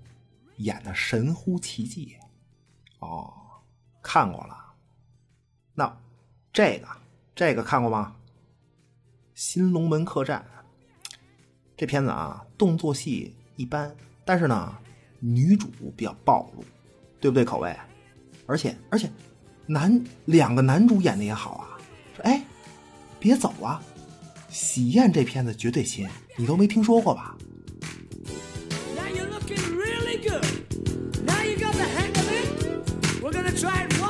[0.55, 2.15] 演的神乎其技。
[2.99, 3.33] 哦，
[4.01, 4.55] 看过了。
[5.73, 6.01] 那
[6.53, 6.87] 这个
[7.35, 8.15] 这个看过吗？
[9.35, 10.45] 《新龙门客栈》。
[11.81, 13.91] 这片子啊，动作戏一般，
[14.23, 14.77] 但是呢，
[15.19, 15.67] 女主
[15.97, 16.63] 比较暴露，
[17.19, 17.43] 对不对？
[17.43, 17.75] 口味，
[18.45, 19.09] 而且而且，
[19.65, 21.81] 男两个男主演的也好啊。
[22.15, 22.43] 说哎，
[23.19, 23.81] 别走啊！
[24.47, 27.35] 喜宴这片子绝对新，你都没听说过吧
[28.95, 29.25] ？Wave your
[31.81, 32.11] hands.
[33.23, 34.00] Hit your